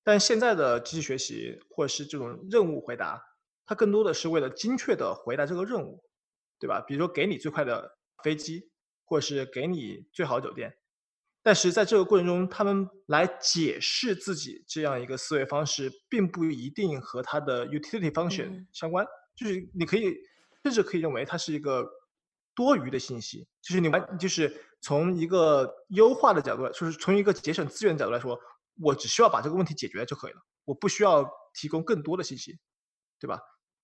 [0.04, 3.20] 但现在的机器学习或者是这种任务回答，
[3.64, 6.04] 它更多的是为了精确的回答这个任务，
[6.60, 6.84] 对吧？
[6.86, 8.70] 比如说给你最快的飞机，
[9.06, 10.76] 或者是给你最好的酒店。
[11.42, 19.06] 但是在这个过程中，他们来解释自己这样一个思维方式，并不一定和它的 utility function 相关。
[19.36, 20.14] 就是你可以
[20.62, 21.86] 甚至可以认为它是一个
[22.54, 23.46] 多余的信息。
[23.60, 28.38] 就是你完，就是从一个优化的角度，就是从一个节省资源的角度来说，
[28.80, 32.58] 我只需要把这个问题解决就可以了，我不需要提供更多的信息，
[33.20, 33.40] 对吧？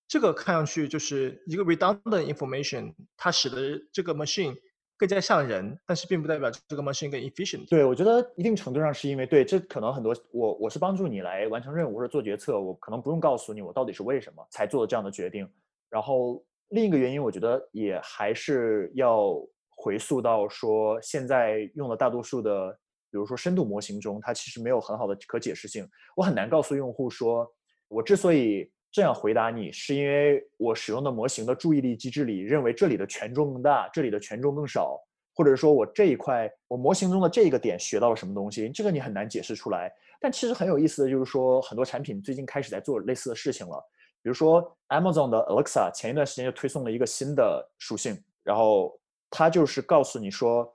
[0.09, 4.57] 这个看上去就是一个 redundant information，它使得这个 machine。
[4.97, 7.67] 更加像人，但是并不代表这个 machine 更 efficient。
[7.71, 15.51] 对，我觉得一定程度上是因为对，这可能很多我我是帮助你来完成任务或者做决策，我可能不用告诉你我到底是为什么才做了这样的决定。
[15.89, 19.35] 然后另一个原因，我觉得也还是要
[19.71, 22.79] 回溯到说，现在用的大多数的
[23.11, 25.89] 比如说深度模型中，它其实没有很好的可解释性。
[26.17, 27.51] 我很难告诉用户说，
[27.89, 34.99] 我之所以这样回答你，是因为我使用的模型的注意力机制里认为这里的权重更大，这里的权重更少，
[35.35, 39.93] 或者说我这一块我模型中的这一个点学到了什么东西，这个你很难解释出来。
[40.21, 43.83] 但其实很有意思的就是说，很多产品最近开始在做类似的事情了。
[44.23, 49.01] 比如说 Amazon 的 Alexa 前一段时间就推送了一个新的属性，然后
[49.31, 50.71] 它就是告诉你说，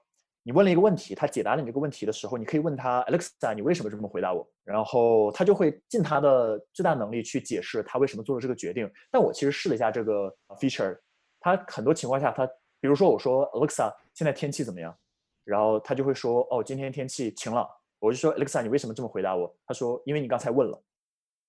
[0.48, 4.48] 你问了一个问题，他解答了你这个问题的时候，你可以问他 Alexa，你为什么这么回答我？
[4.64, 8.88] 然后他就会尽他的最大能力去解释他为什么做了这个决定。
[9.10, 10.96] 但我其实试了一下这个 feature，
[11.39, 12.46] 他很多情况下，他
[12.80, 14.96] 比如说我说 Alexa，现在天气怎么样？
[15.43, 17.68] 然后他就会说，哦，今天天气晴朗。
[17.98, 19.52] 我就说 Alexa，你为什么这么回答我？
[19.66, 20.80] 他说，因为你刚才问了。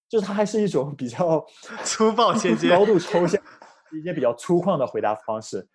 [0.08, 1.44] 就是它还是一种比较
[1.84, 3.42] 粗暴、间接、高度抽象、
[3.92, 5.68] 一些比较粗犷的回答方式。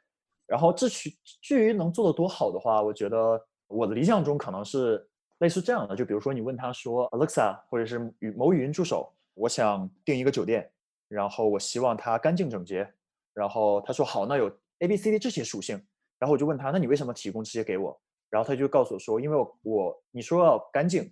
[0.52, 5.02] 然后，至于至于能做的多好的话，我觉得我的理想中可能是
[5.38, 10.70] 类似这样的：就比如说，你问他说，Alexa，或者是语某语音助手，我想订一个酒店，
[11.08, 12.86] 然后我希望它干净整洁。
[13.34, 15.82] 然后他说好，那有 A、B、C、D 这些属性。
[16.20, 17.97] 然后我就问他，那你为什么提供这些给我？
[18.30, 21.10] 然后他就告诉我说，因为我我你说要干净。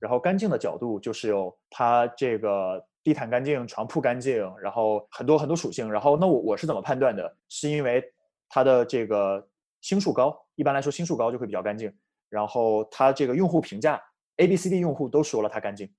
[0.00, 5.88] 然后干净的角度就是有它这个地毯干净、床铺干净，然后很多很多属性。
[5.88, 7.36] 然后那我我是怎么判断的？
[7.48, 8.02] 是因为
[8.50, 9.48] 它的这个
[9.80, 11.90] 星数高，一般来说星数高就会比较干净。
[12.28, 13.98] 然后它这个用户评价
[14.36, 15.90] ，A、B、C、D 用户都说了它干净，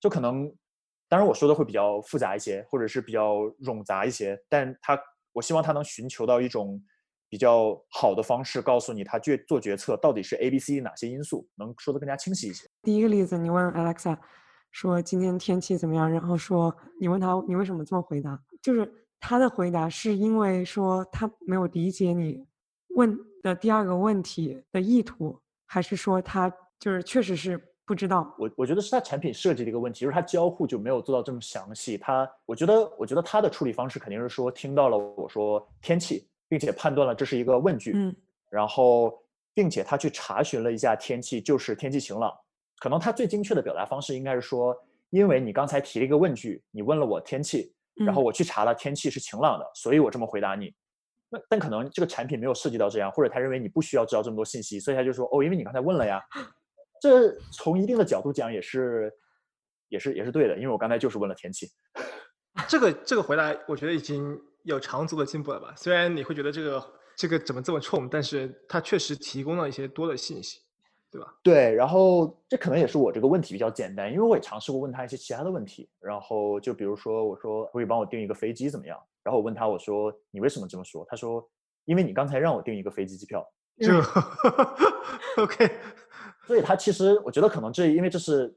[0.00, 0.52] 就可能，
[1.08, 5.00] 当然我说的会比较复杂一些，或者是比较冗杂一些，但它
[5.32, 6.82] 我希望它能寻求到一种。
[7.32, 12.68] 比较好的方式告诉你他决做决策到底是 A、B、C 哪些因素，能说的更加清晰一些。
[12.82, 14.18] 第一个例子，你问 Alexa
[14.72, 22.44] 说今天天气怎么样，然后说你问他你为什么这么回答，就是他的回答是因为说他没有理解你
[22.96, 28.34] 问的第二个问题的意图，还是说他就是确实是不知道？
[28.38, 31.96] 我我觉得是他产品设计的一个问题，就是他交互就没有做到这么详细。
[31.98, 36.26] 他我觉得我觉得他的处理方式肯定是说听到了我说天气。
[36.50, 38.12] 并且判断了这是一个问句，嗯，
[38.48, 39.16] 然后
[39.54, 42.36] 并且他去查询了一下天气，就是天气晴朗。
[42.80, 44.76] 可能他最精确的表达方式应该是说，
[45.10, 47.72] 因为你刚才提了一个问句，你问了我天气，
[48.04, 50.74] 然后我去查了天气是晴朗的，所以我这么回答你。
[51.28, 56.20] 那但可能这个产品没有涉及到这样，或者他认为你不需要知道这么多信息，所以他就说哦，因为你刚才问了呀。
[57.00, 59.12] 这从一定的角度讲也是
[59.88, 61.68] 也是也是对的，因为我刚才就是问了天气。
[62.68, 64.38] 这个这个回答我觉得已经。
[64.64, 65.72] 有长足的进步了吧？
[65.74, 70.60] 虽然你会觉得这个这个怎么这么冲，但是它确实提供了一些多的信息，
[71.10, 71.34] 对吧？
[71.42, 78.98] 对，然后这可能也是我这个问题比较简单，因为我也尝试过问他一些其他的问题，然后就比如说我说可以帮我订一个飞机怎么样？
[79.22, 81.04] 然后我问他我说你为什么这么说？
[81.08, 81.46] 他说
[81.84, 83.46] 因为你刚才让我订一个飞机机票。
[83.80, 83.92] 就
[85.42, 85.70] OK，
[86.46, 88.56] 所以他其实我觉得可能这因为这是。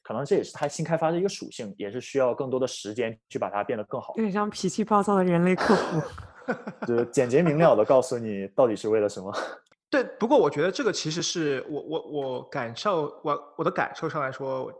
[0.00, 4.14] 可能这也是他新开发的一个属性，也是需要更多的时间去把它变得更好。
[4.16, 6.02] 有点像脾气暴躁的人类客服，
[6.88, 9.30] 就简洁明了的告诉你到底是为了什么。
[9.90, 14.70] 对，不过我觉得这个其实是我我我感受我我的感受上来说，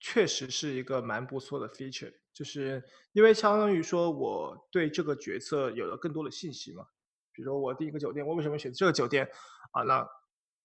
[0.00, 6.84] 确实是一个蛮不错的 feature，就是因为相当于说我对这个决策有了更多的信息嘛。
[7.32, 9.28] 比如说我订一个酒店，我为什么选这个酒店
[9.70, 9.82] 啊？
[9.82, 10.04] 那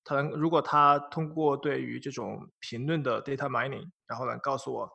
[0.04, 4.90] 他能，如果他通过对于这种评论的 data mining，然后呢告诉我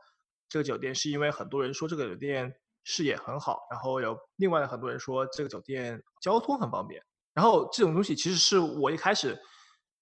[0.48, 2.52] 这个酒店是因为很多人说这个酒店
[2.82, 7.00] 视野很好，然后有另外的很多人说这个酒店交通很方便，
[7.37, 9.39] 然后这种东西其实是我一开始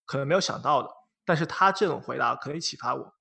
[0.05, 0.89] 可能没有想到的，
[1.25, 3.13] 但是他这种回答可以启发我，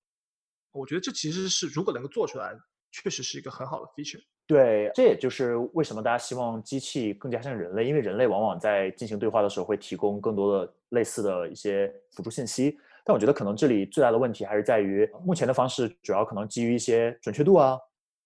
[0.72, 2.54] 我觉得这其实是如果能够做出来，
[2.92, 4.22] 确实是一个很好的 feature。
[4.46, 12.78] 对，这也就是为什么大家希望机器更加像人类，因为人类往往在进行对话的时候会提供更多的类似的一些辅助信息。
[13.04, 17.80] 但我觉得可能这里最大的问题还是在于，目前的方式主要可能基于一些准确度啊，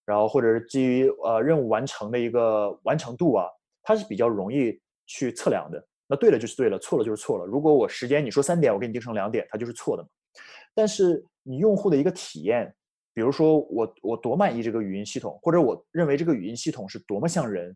[0.06, 3.46] 然后或者是基于呃任务完成的一个完成度啊，
[3.84, 4.78] 它是比较容易
[5.08, 5.84] 去测量的。
[6.06, 7.46] 那对了就是对了，错了就是错了。
[7.46, 10.08] 如果我时间你说三点，我给你定成两点，它就是错的。
[10.76, 12.72] 但是你用户的一个体验。
[13.14, 17.76] 比如说我我多满意这个语音系统，或者我认为这个语音系统是多么像人，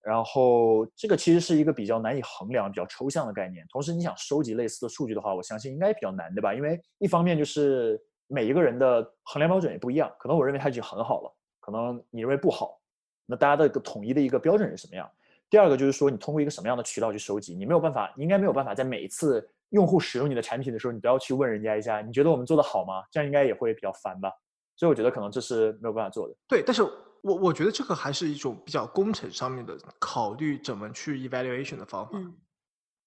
[0.00, 3.66] 然后这个其实是一个比较难以衡量、比较抽象的概念。
[3.68, 6.54] 同时，你想收集类似的数据的话，我相信应该比较难，对吧？
[6.54, 12.80] 因为一方面就是每一个人的衡量标准也不一样，可能我认为它已经很好了，可能你认为不好，
[13.26, 15.10] 那大家的一个统一的一个标准是什么样？
[15.54, 23.04] 第二个就是说，你通过一个什么样的渠道去收集，你没有办法，你应该没有办法在每一次用户使用你的产品的时候，你都要去问人家一下，你觉得我们做的好吗？
[23.08, 24.28] 这样应该也会比较烦吧。
[24.74, 26.34] 所以我觉得可能这是没有办法做的。
[26.48, 26.82] 对，但是
[27.22, 32.18] 我我觉得这个还是一种比较工程上面的考虑，怎么去 evaluation 的方法，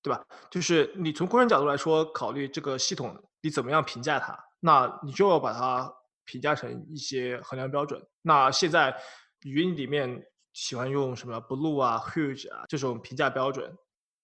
[0.01, 0.25] 对吧？
[0.49, 4.33] 就是你从工程角度来说，考虑这个系统你怎么样评价它？
[4.61, 5.93] 那你就要把它
[6.23, 8.01] 评价成一些衡量标准。
[8.21, 8.95] 那现在
[9.43, 10.25] 语音里面
[10.57, 13.71] 喜欢用什么 Blue 啊、Huge 啊这种评价标准，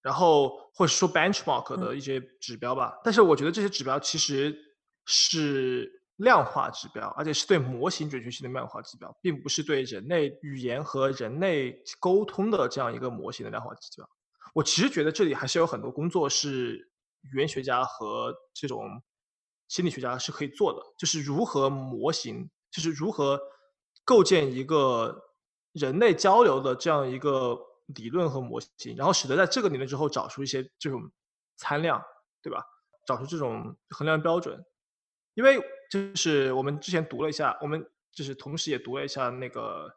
[0.01, 2.99] 然后或者说 benchmark 的一些指标吧。
[3.03, 4.57] 但是我觉得这些指标其实
[5.05, 14.09] 是量化指标，而且是对模型准确性的量化指标，并不是对人类语言和人类沟通的这样一个模型的量化指标。
[14.55, 16.77] 我其实觉得这里还是有很多工作是
[17.31, 18.89] 语言学家和这种
[19.67, 23.39] 心理学家是可以做的，就是如何模型，就是如何
[24.03, 25.15] 构建一个
[25.74, 31.11] 人类交流的这样一个理论和模型，然后使得在这个理论之后找出一些这种
[31.57, 32.01] 参量，
[32.41, 32.63] 对吧？
[33.05, 34.63] 找出这种衡量标准。
[35.34, 35.59] 因为
[35.89, 39.91] 就是我们之前读了一下，我们就是同时也读了一下那个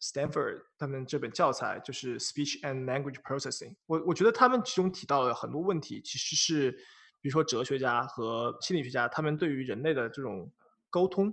[0.00, 3.76] Stanford 他们这本教材，就是 Speech and Language Processing。
[3.86, 6.72] 我我觉得他们其中提到的很多问题，其实是
[7.20, 10.50] 比如说哲学家和心理学家他们对于人类的这种
[10.90, 11.32] 沟通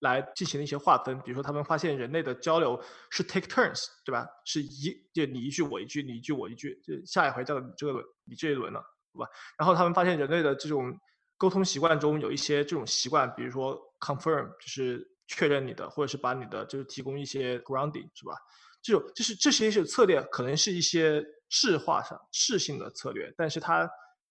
[0.00, 1.18] 来进行了一些划分。
[1.20, 2.80] 比如说他们发现人类的交流
[3.10, 4.26] 是 take turns，对吧？
[4.44, 8.80] 是一就你一句我一句，你一句我一句，就下一回叫这个轮你这一轮了，
[9.12, 9.28] 对吧？
[9.58, 10.96] 然后他们发现人类的这种
[11.36, 18.34] 沟通习惯中有一些这种习惯，比如说 confirm 就是确认你的，或者是把你的就是提供一些 grounding 是吧？
[18.80, 23.90] 这种就是这些是策略，可能是一些质化上质性的策略，但是它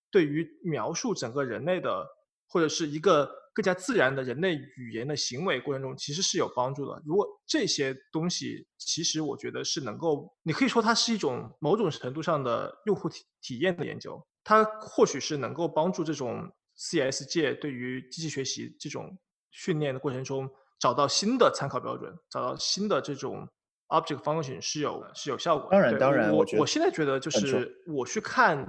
[0.10, 2.08] 对于描述整个人类的
[2.48, 7.02] 或者是一个更加自然的人类语言的行为过程中，其实是有帮助的。
[7.04, 16.48] 如果这些东西，其实我觉得是能够，你可以说它是一种某种程度上的用户体体验的研究，它或许是能够帮助这种。
[16.80, 19.18] CS 界对于机器学习这种
[19.50, 20.48] 训练的过程中，
[20.78, 23.50] 找到新的参考标准，找到新的这种
[23.88, 25.72] object function 是有是有效果。
[25.72, 28.64] 当然，当然，我我现在觉得就是我去看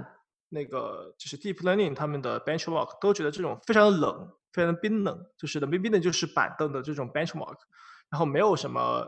[0.49, 4.26] 那个就是 deep learning 他们的 benchmark，都觉得这种非常冷，
[4.59, 7.57] 非常冰冷，就是冷冰冰的，就是板凳的这种 benchmark，
[8.11, 9.07] 然后没有什么，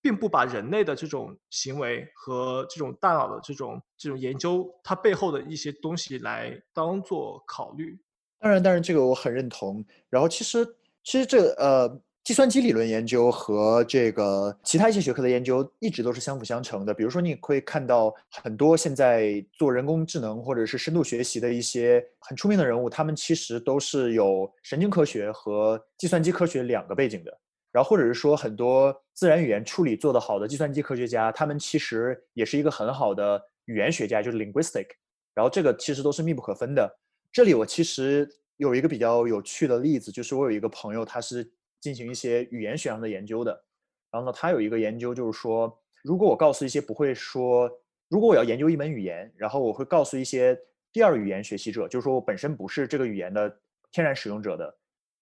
[0.00, 7.98] 并不把人类的这种行为和这种大脑的这种这种研究它背后的一些东西来当做考虑。
[8.38, 9.84] 当然，当然，这个我很认同。
[10.08, 10.64] 然后，其实，
[11.02, 16.94] 其实这呃，计算机理论研究和这个其他一些学科的研究一直都是相辅相成的。
[16.94, 27.38] 比如说，你会看到很多现在做人工智能或者是深度学习的一些很出名的人物，他们其实都是有神经科学和计算机科学两个背景的。
[27.70, 34.86] 然后，或者是说很多自然语言处理做得好的计算机科学家，他们其实也是一个很好的语言学家，就是 linguistic。
[35.34, 36.90] 然后，这个其实都是密不可分的。
[37.30, 41.46] 这里我其实有一个比较有趣的例子，就是我有一个朋友，他是
[41.84, 43.62] 进行一些语言学上的研究的。
[44.10, 47.70] 然后呢，他有一个研究，就是说，如果我告诉一些不会说，
[48.08, 50.58] 如果我要研究一门语言，然后我会告诉一些
[50.90, 53.54] 第二语言学习者，就是说我本身不是这个语言的
[53.92, 54.74] 天然使用者的，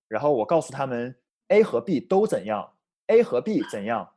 [0.06, 1.12] 然后我告诉他们
[1.48, 2.72] A 和 B 都怎样
[3.08, 4.08] ，A 和 B 怎样，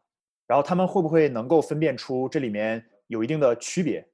[0.45, 4.07] 然后他们会不会能够分辨出这里面有一定的区别？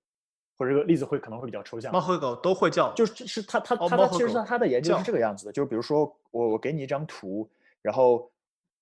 [0.58, 1.92] 或者这个例子会可能会比较抽象。
[1.92, 7.50] 猫和狗都会叫，就是是他他哦他他其实他的研究是这个样子的，就是比如说我我给你一张图，
[7.82, 8.32] 然后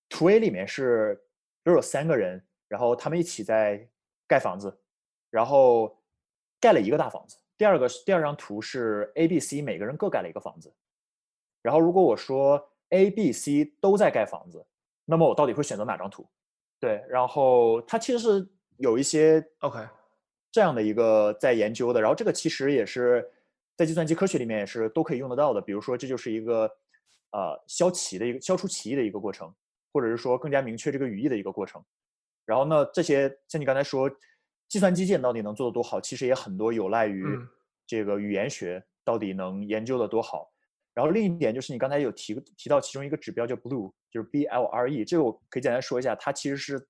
[0.08, 1.14] 图 A 里面是
[1.62, 3.88] 比如有三个人，然后他们一起在
[4.26, 4.78] 盖房子，
[5.30, 5.98] 然后
[6.60, 7.36] 盖了一个大房子。
[7.56, 10.72] 第二个是第二张图是 A、B、C 每个人各盖了一个房子，
[11.60, 14.64] 然后如果我说 A、B、C 都在盖房子，
[15.04, 16.26] 那么我到底会选择哪张图？
[16.78, 18.48] 对，然后它其实是
[18.78, 19.86] 有一些 OK，
[20.50, 23.30] 这样的一个在研究的，然后这个其实也是
[23.76, 25.60] 在计算机科学里面也是都可以用得到的。
[25.60, 26.70] 比如说，这就是一个
[27.32, 29.52] 呃消歧的一个消除歧义的一个过程，
[29.92, 31.82] 或者是说更加明确这个语义的一个过程。
[32.44, 34.10] 然后呢，这些像你刚才说，
[34.68, 37.48] 计算机界到底能做得多好，其实也很多有赖于嗯
[37.86, 40.52] 这个语言学到底能研究的多好。
[40.92, 46.84] 然后另一点就是你刚才有提提到其中一个指标叫 BLUE，就是 B L R E，这个我可以简单说一下，它其实是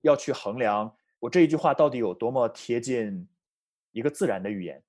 [0.00, 0.90] 要去衡量
[1.20, 3.28] 我这一句话到底有多么贴近
[3.92, 4.82] 一个自然的语言，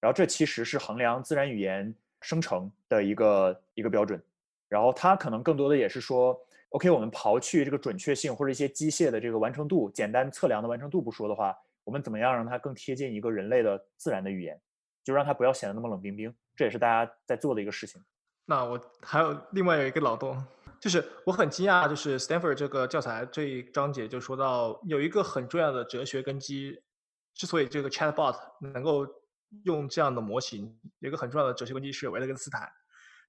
[0.00, 4.20] 然后这其实是衡量自然语言生成的一个一个标准，
[4.68, 6.38] 然后它可能更多的也是说
[6.70, 14.60] ，OK，我们刨去这个准确性或者一些机械的这个完成度、简单测量的完成度不说的话，我们怎么样让它更贴近一个人类的自然的语言，
[15.02, 18.02] 就让它不要显得那么冷冰冰，这也是大家在做的一个事情。
[18.44, 20.42] 那我还有另外有一个脑洞，
[20.80, 26.78] 就是我很惊讶，就是 Stanford 这个教材这一章节就说到有一个很重要的哲学根基，
[27.34, 29.06] 之所以这个 chatbot 能够
[29.64, 32.70] 用这样的模型，有一个很重要的哲学根基是维特根斯坦，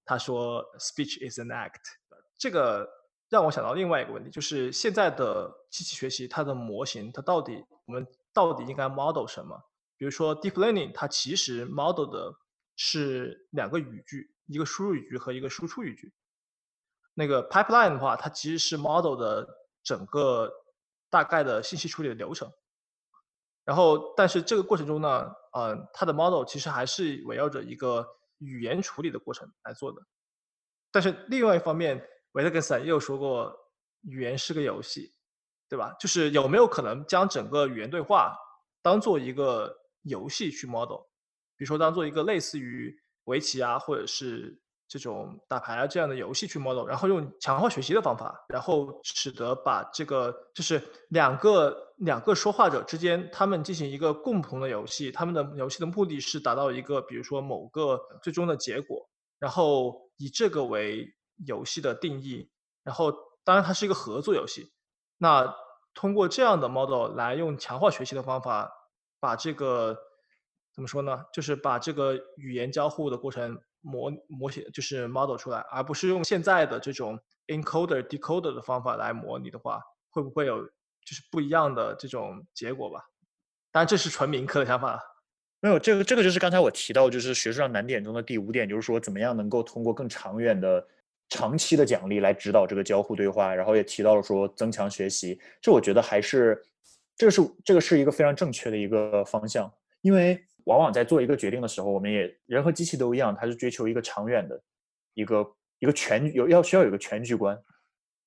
[0.10, 1.84] 他说 speech is an act，
[2.36, 2.90] 这个
[3.30, 9.56] 让我想到另外一个问题，就是现在的机器学习它的模型，它到底我们到底应该 model 什么？
[9.98, 12.34] 比如说 deep learning，它其实 model 的
[12.76, 16.12] 是两个语句，一个输入语句和一个输出语句。
[17.14, 19.48] 那个 pipeline 的话，它其实是 model 的
[19.84, 20.52] 整个
[21.12, 22.52] 大概的信息处理的流程。
[23.64, 28.08] 然后，但是这个过程中呢，呃，它的 model 其实还是围绕着一个
[28.40, 30.02] 语言处理的过程来做的。
[30.92, 33.56] 但是另外一方面，维特根斯坦又说过，
[34.02, 35.14] 语言是个游戏，
[35.70, 35.96] 对吧？
[36.00, 38.36] 就是有没有可能将整个语言对话
[38.82, 41.02] 当做一个游戏去 model，
[41.56, 44.60] 比如说当做一个类似于围棋啊，或者是
[44.90, 59.08] 这种打牌啊这样的游戏去 model，然后用强化学习的方法，然后使得把这个就是两个两个说话者之间，他们进行一个共同的游戏，他们的游戏的目的是达到一个比如说某个最终的结果，
[59.38, 61.06] 然后以这个为
[61.46, 62.50] 游戏的定义，
[62.84, 63.14] 然后
[63.44, 64.72] 当然它是一个合作游戏，
[65.20, 65.56] 那
[65.94, 68.72] 通过这样的 model 来用强化学习的方法，
[69.20, 69.96] 把这个
[70.74, 71.26] 怎么说呢？
[71.32, 83.02] 就是把这个语言交互的过程模模型，就是 model 出来，而不是用现在的这种 encoder decoder 的方法来模拟的话，会不会有就是不一样的这种结果吧？
[83.72, 85.00] 当然这是纯民科的想法。
[85.62, 90.88] 没有这个，这个就是刚才我提到，就是学术上难点中的第五点，就是说怎么样能够通过更长远的、
[91.28, 96.64] 长期的奖励来指导这个交互对话，然后也提到了说增强学习，这我觉得还是
[97.18, 99.70] 这个是这个是一个非常正确的一个方向，
[100.00, 104.62] 因为往往在做一个决定的时候，我们也人和机器都一样，它是追求一个长远的
[105.14, 105.46] 一个
[105.80, 107.58] 一个全有要需要有一个全局观，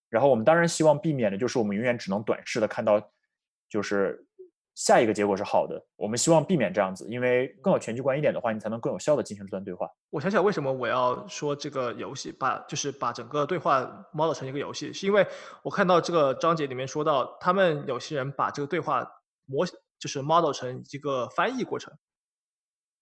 [0.09, 3.01] 然后我们当然希望避免的就是我们永远只能短视的看到
[3.69, 4.27] 就是。
[4.75, 9.87] 下一个结果是好的，我们希望避免这样子，因为更有全局观一点的话，你才能更有效的进行这段对话。
[10.09, 13.83] 我想想，为什么我要说这个游戏，把就是把整个对话
[14.15, 15.27] model 成一个游戏，是因为
[15.63, 19.07] 我看到这个章节里面说到，他们有些人把这个对话
[19.45, 19.67] 模
[19.99, 21.93] 就是 model 成一个翻译过程，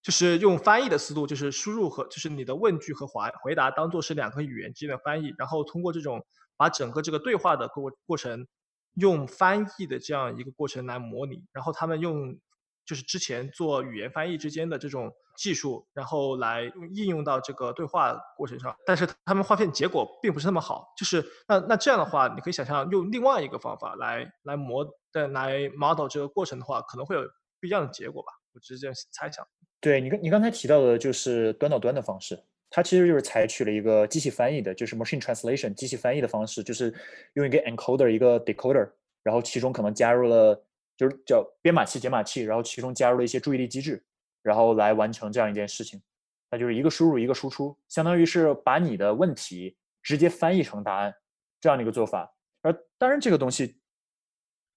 [0.01, 6.25] 就是用翻译的思路，就是输入和就是你的问句和回回答当做是两个语言之间的翻译，然后通过这种
[6.57, 8.47] 把整个这个对话的过过程。
[8.95, 12.37] 用翻译的这样一个过程来模拟，然后他们用
[12.85, 18.75] 就是之前做语言翻译之间的这种技术，然后来应用到这个对话过程上。
[18.85, 27.21] 但是他们发现结果并不是那么好，就是那那这样的话，你可以想象用另外一个方法来来模的来 model 这个过程的话，可能会有
[27.61, 28.33] 不一样的结果吧。
[28.51, 29.47] 我只是这样猜想。
[29.81, 32.41] 对你刚你刚才提到的就是端到端的方式。
[32.73, 36.93] 它其实就是采取了一个机器翻译的，就是 machine translation 机器翻译的方式，就是
[37.33, 38.89] 用一个 encoder 一个 decoder，
[39.23, 40.55] 然后其中可能加入了
[40.95, 44.01] 就是叫编码器解码器，然后其中加入了一些注意力机制，
[44.41, 46.01] 然后来完成这样一件事情。
[46.49, 51.13] 那就是一个输入一个输出，相当于是把你的问题直接翻译成答案
[51.59, 52.33] 这样的一个做法。
[52.61, 53.75] 而当然这个东西，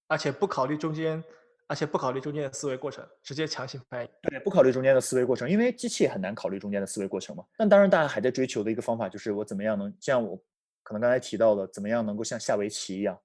[0.09, 1.23] 而且不考虑中间。
[1.67, 4.09] 而且不考虑中间的思维过程，直接强行翻译。
[4.21, 7.43] 对，不考虑中间的思维过程，因为机器也很难考虑中间的思维过程嘛。
[7.57, 10.39] 但当然，大家还在追求的一个方法就是我怎么样能像我
[10.83, 13.19] 可能刚才提到的，怎么样能够像下围棋一样。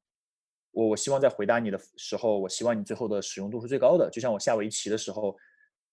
[0.73, 4.09] 我我希望在回答你的时候，我希望你最后的使用度是最高的。
[4.09, 5.37] 就像我下围棋的时候，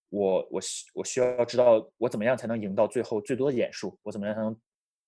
[0.08, 4.56] 我我需我需要知道我怎么样才能赢到最后最多的眼数，我怎么样才能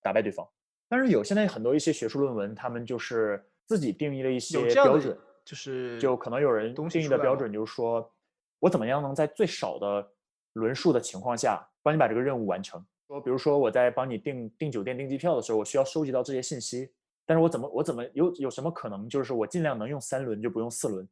[0.03, 0.47] 打败对方。
[0.87, 5.17] 但是有现在很多一些学术论文，他们就是自己定义了一些标准。
[5.51, 8.09] 就是就可能有人定义的标准就是说，
[8.59, 10.09] 我怎么样能在最少的
[10.53, 12.81] 轮数的情况下帮你把这个任务完成？
[13.09, 16.89] 说比如说我在帮你订订酒店、订机票的时候，我需要收集到这些信息，
[17.25, 21.05] 但是我怎么我怎么有有什么可能就是我尽量能用三轮就不用四轮？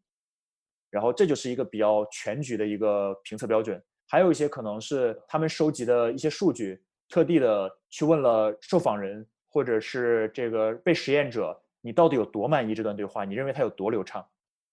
[0.90, 3.84] 然后这就是一个比较全局的一个评测标准。
[4.08, 11.62] 还有一些可能是他们收集的一些数据，特地的去问了受访人或者是这个被实验者。
[11.82, 13.24] 你到底有多满意这段对话？
[13.24, 14.26] 你认为它有多流畅？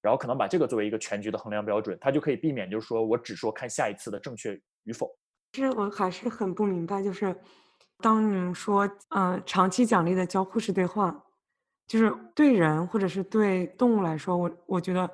[0.02, 5.10] 然后可能把这个作为一个全局的衡量标准，它就可以避免，就是说我只说看下一次的正确与否。
[5.52, 7.34] 其实我还是很不明白，就是
[7.98, 11.24] 当你们说，嗯，长期奖励的交互式对话，
[11.88, 15.10] 就是对人或者是对动物来说，我我觉得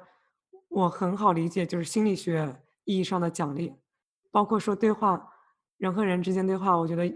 [0.68, 2.54] 我很好理解，就是心理学
[2.84, 3.74] 意义上的奖励，
[4.30, 5.26] 包括说对话，
[5.78, 7.10] 人和人之间对话，我觉得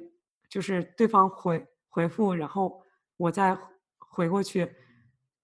[0.48, 2.82] 就是对方回回复，然后
[3.18, 3.58] 我再。
[4.16, 4.74] 回过去，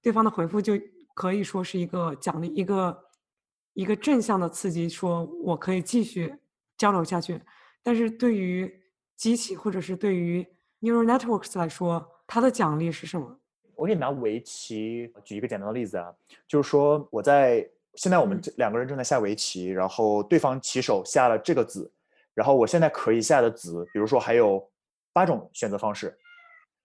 [0.00, 0.72] 对方的回复就
[1.12, 3.04] 可以说是一个奖励，一个
[3.74, 6.34] 一个正向的刺激，说我可以继续
[6.78, 7.38] 交流下去。
[7.82, 8.82] 但是对于
[9.14, 10.42] 机器或者是对于
[10.80, 13.38] neural networks 来说，它的奖励是什么？
[13.74, 16.10] 我给你拿围棋举一个简单的例子啊，
[16.48, 21.92] 就是说我在现在我们这两个人正在下围棋，然后对方棋手下了这个子，
[22.32, 24.66] 然后我现在可以下的子，比如说还有
[25.12, 26.18] 八种选择方式。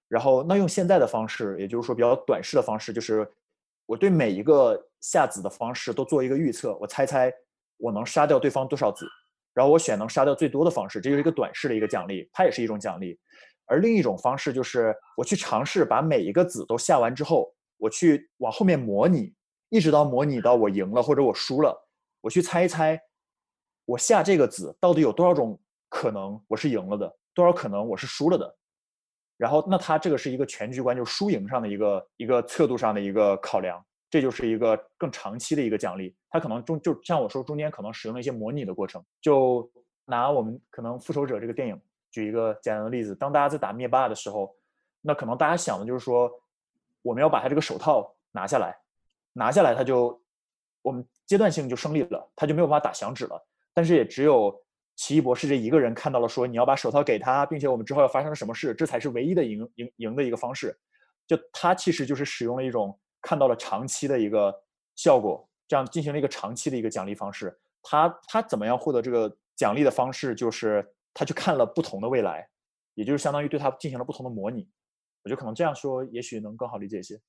[0.07, 3.29] 然后，那用现在的方式，也就是说比较短视的方式，就是
[3.85, 7.33] 我对每一个下子的方式都做一个预测，我猜猜
[7.77, 9.05] 我能杀掉对方多少子，
[9.53, 13.19] 然后我选能杀掉最多的方式，这就是一个短视的一个奖励，它也是一种奖励。
[13.65, 19.33] 而另一种方式就是我去尝试把每一个子都下完之后，我去往后面模拟，
[19.69, 21.77] 一直到模拟到我赢了或者我输了，
[22.21, 22.97] 我去猜一猜，
[23.83, 25.59] 我下这个子到底有多少种
[25.89, 28.56] 可能我是赢了的，多少可能我是输了的。
[29.37, 36.15] 然后，那它这个是一个全局观，就是输赢上的一个一个测度上的一个考量，这就是一个更长期的一个奖励。
[36.29, 39.03] 它可能中就像我说，中间可能使用了一些模拟的过程。
[39.21, 39.69] 就
[40.05, 44.55] 拿我们可能《复仇者》这个电影举一个简单的例子，当大家在打灭霸的时候，
[45.01, 46.31] 那可能大家想的就是说，
[47.03, 48.75] 我们要把他这个手套拿下来，
[49.33, 50.19] 拿下来他就
[50.81, 53.39] 我们阶段性就胜利了，他就没有办法打响指了。
[53.73, 54.59] 但是也只有。
[54.97, 60.75] 奇异博士这一个人看到了，说你要把手套给他，并且我们之后要发生什么事，这才是唯一的赢赢赢的一个方式。
[61.27, 64.53] 就他其实就是使用了一种看到了长期的一个
[64.95, 67.55] 效果，这样进行了一个长期的一个奖励方式。
[67.83, 70.83] 他他怎么样获得这个奖励的方式，就是
[71.13, 72.49] 他去看了不同的未来，
[72.95, 74.67] 也就是相当于对他进行了不同的模拟。
[75.23, 77.19] 我觉得可能这样说，也许能更好理解一些。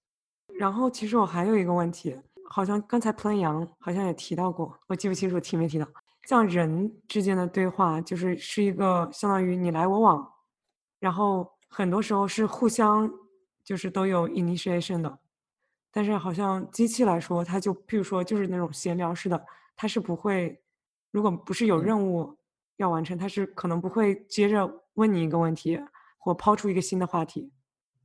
[0.59, 2.17] 然后其实我还有一个问题，
[2.49, 5.87] 好像刚才 Plan 杨好像也提到过，我记不清楚提没提到。
[6.29, 10.31] 像人之间的对话，就是是一个相当于你来我往，
[10.99, 13.11] 然后很多时候是互相
[13.65, 15.19] 就是都有 initiation 的，
[15.91, 19.43] 但是好像机器来说，它就譬如说就是那种闲聊似的，
[19.75, 20.61] 它是不会，
[21.11, 22.37] 如果不是有任务
[22.77, 25.81] 要完成，它是可能不会接着问你一个问题
[26.19, 27.51] 或抛出一个新的话题。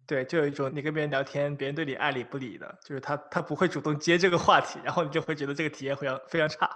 [0.08, 6.70] 对，就有一种你跟别人聊天，别人对你爱理不理的，就是他他不会主动接这个话题，然后你就会觉得这个体验非常非常差。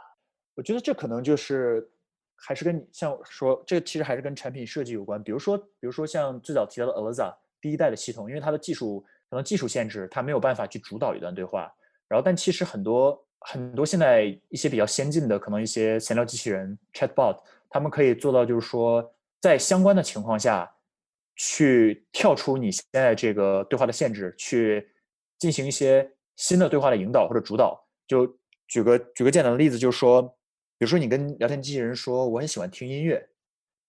[0.58, 1.88] 我觉得这可能就是
[2.36, 5.22] 还是跟你像说，这其实还是跟产品设计有关。
[5.22, 7.32] 比如说，比如说像最早提到的 Alexa
[7.62, 11.72] 第一代的系统，因为它的技术可能技术限制，它没有办法去主导一段对话。
[12.08, 17.38] 然后，但其实很多很多现在一些比较先进的，可能一些闲聊机器人 Chatbot，
[17.70, 20.68] 他们可以做到，就是说在相关的情况下
[21.36, 24.90] 去跳出你现在这个对话的限制，去
[25.38, 27.80] 进行一些新的对话的引导或者主导。
[28.08, 28.26] 就
[28.68, 30.34] 举个举个简单的例子，就是说。
[30.80, 33.28] 比如说，你跟聊天机器人说我很喜欢听音乐，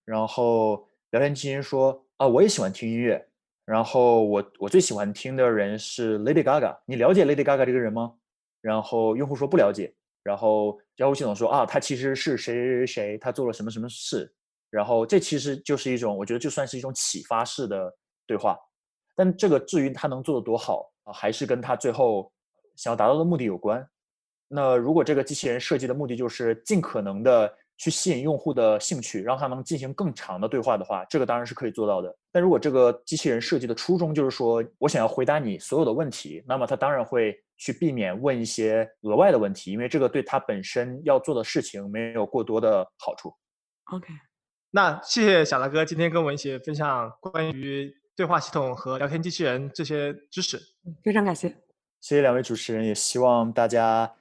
[0.04, 3.28] 然后聊天机器人说啊我也喜欢听音乐，
[3.66, 8.14] 然后我我最喜欢听的人是 Lady Gaga，你了解 Lady Gaga 这个人吗？
[8.62, 14.32] 然后用户说不了解，然后交互系统说啊他其实是谁谁谁谁，他做了什么什么事，
[14.70, 17.94] 然后这其实就是一种我觉得就算是一种启发式的
[18.26, 18.58] 对话，
[19.14, 22.32] 但这个至于他能做的多好啊，还是跟他最后
[22.76, 23.86] 想要达到的目的有关。
[24.48, 32.12] 那如果这个机器人设计的目的就是尽可能的去吸引用户的兴趣，让他能进行更长的对话的话，这个当然是可以做到的。
[32.32, 43.32] 但如果这个机器人设计的初衷就是说我想要回答你所有的问题，那么它当然会去避免问一些额外的问题，因为这个对它本身要做的事情没有过多的好处。
[43.92, 44.08] OK，
[44.70, 50.58] 那谢谢小大哥今天跟我们一起分享关于对话系统和聊天机器人这些知识，
[51.04, 51.48] 非常感谢。
[52.00, 54.17] 谢谢两位主持人，也希望大家。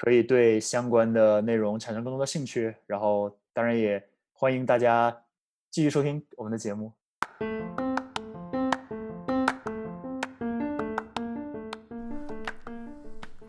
[0.00, 4.00] 可以对相关的内容产生更多的兴趣，然后当然也
[4.32, 5.24] 欢迎大家
[5.72, 6.92] 继续收听我们的节目。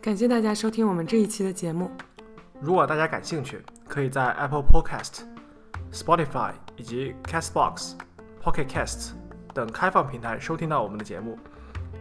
[0.00, 1.88] 感谢大家收听我们这一期的节目。
[2.60, 5.20] 如果大家感兴趣，可以在 Apple Podcast、
[5.92, 7.92] Spotify 以及 Castbox、
[8.42, 9.12] Pocket Casts
[9.54, 11.38] 等开放平台收听到我们的节目。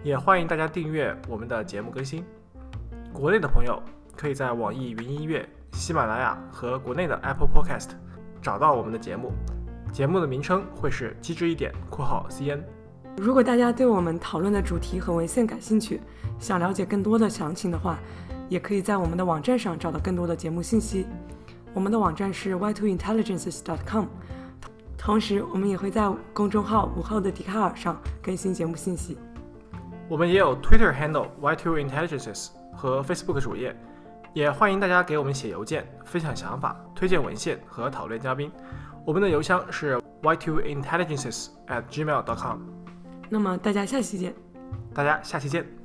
[0.03, 2.25] 也欢迎大家订阅我们的节目更新。
[3.13, 3.79] 国内的朋友。
[4.19, 7.91] 可以在网易云音乐、喜马拉雅和国内的 Apple Podcast
[8.41, 9.31] 找到我们的节目，
[9.93, 12.59] 节目的名称会是“机智一点”（括号 CN）。
[13.15, 16.01] 如果大家对我们讨论的主题和文献感兴趣，
[16.37, 17.97] 想了解更多的详情的话，
[18.49, 21.07] 也可以在我们的网站上找到更多的节目信息。
[21.73, 24.03] 我们的网站是 y2intelligences.com，
[24.97, 29.17] 同时我们也会在公众号“午后的笛卡尔”上更新节目信息。
[30.09, 33.73] 我们也有 Twitter handle y2intelligences 和 Facebook 主页。
[34.33, 38.51] 也欢迎大家给我们写邮件，分享想法、推荐文献和讨论嘉宾。
[39.05, 42.59] 我们的邮箱是 y2intelligences at gmail.com。
[43.29, 44.33] 那么大家下期见。
[44.93, 45.78] 大家下期见。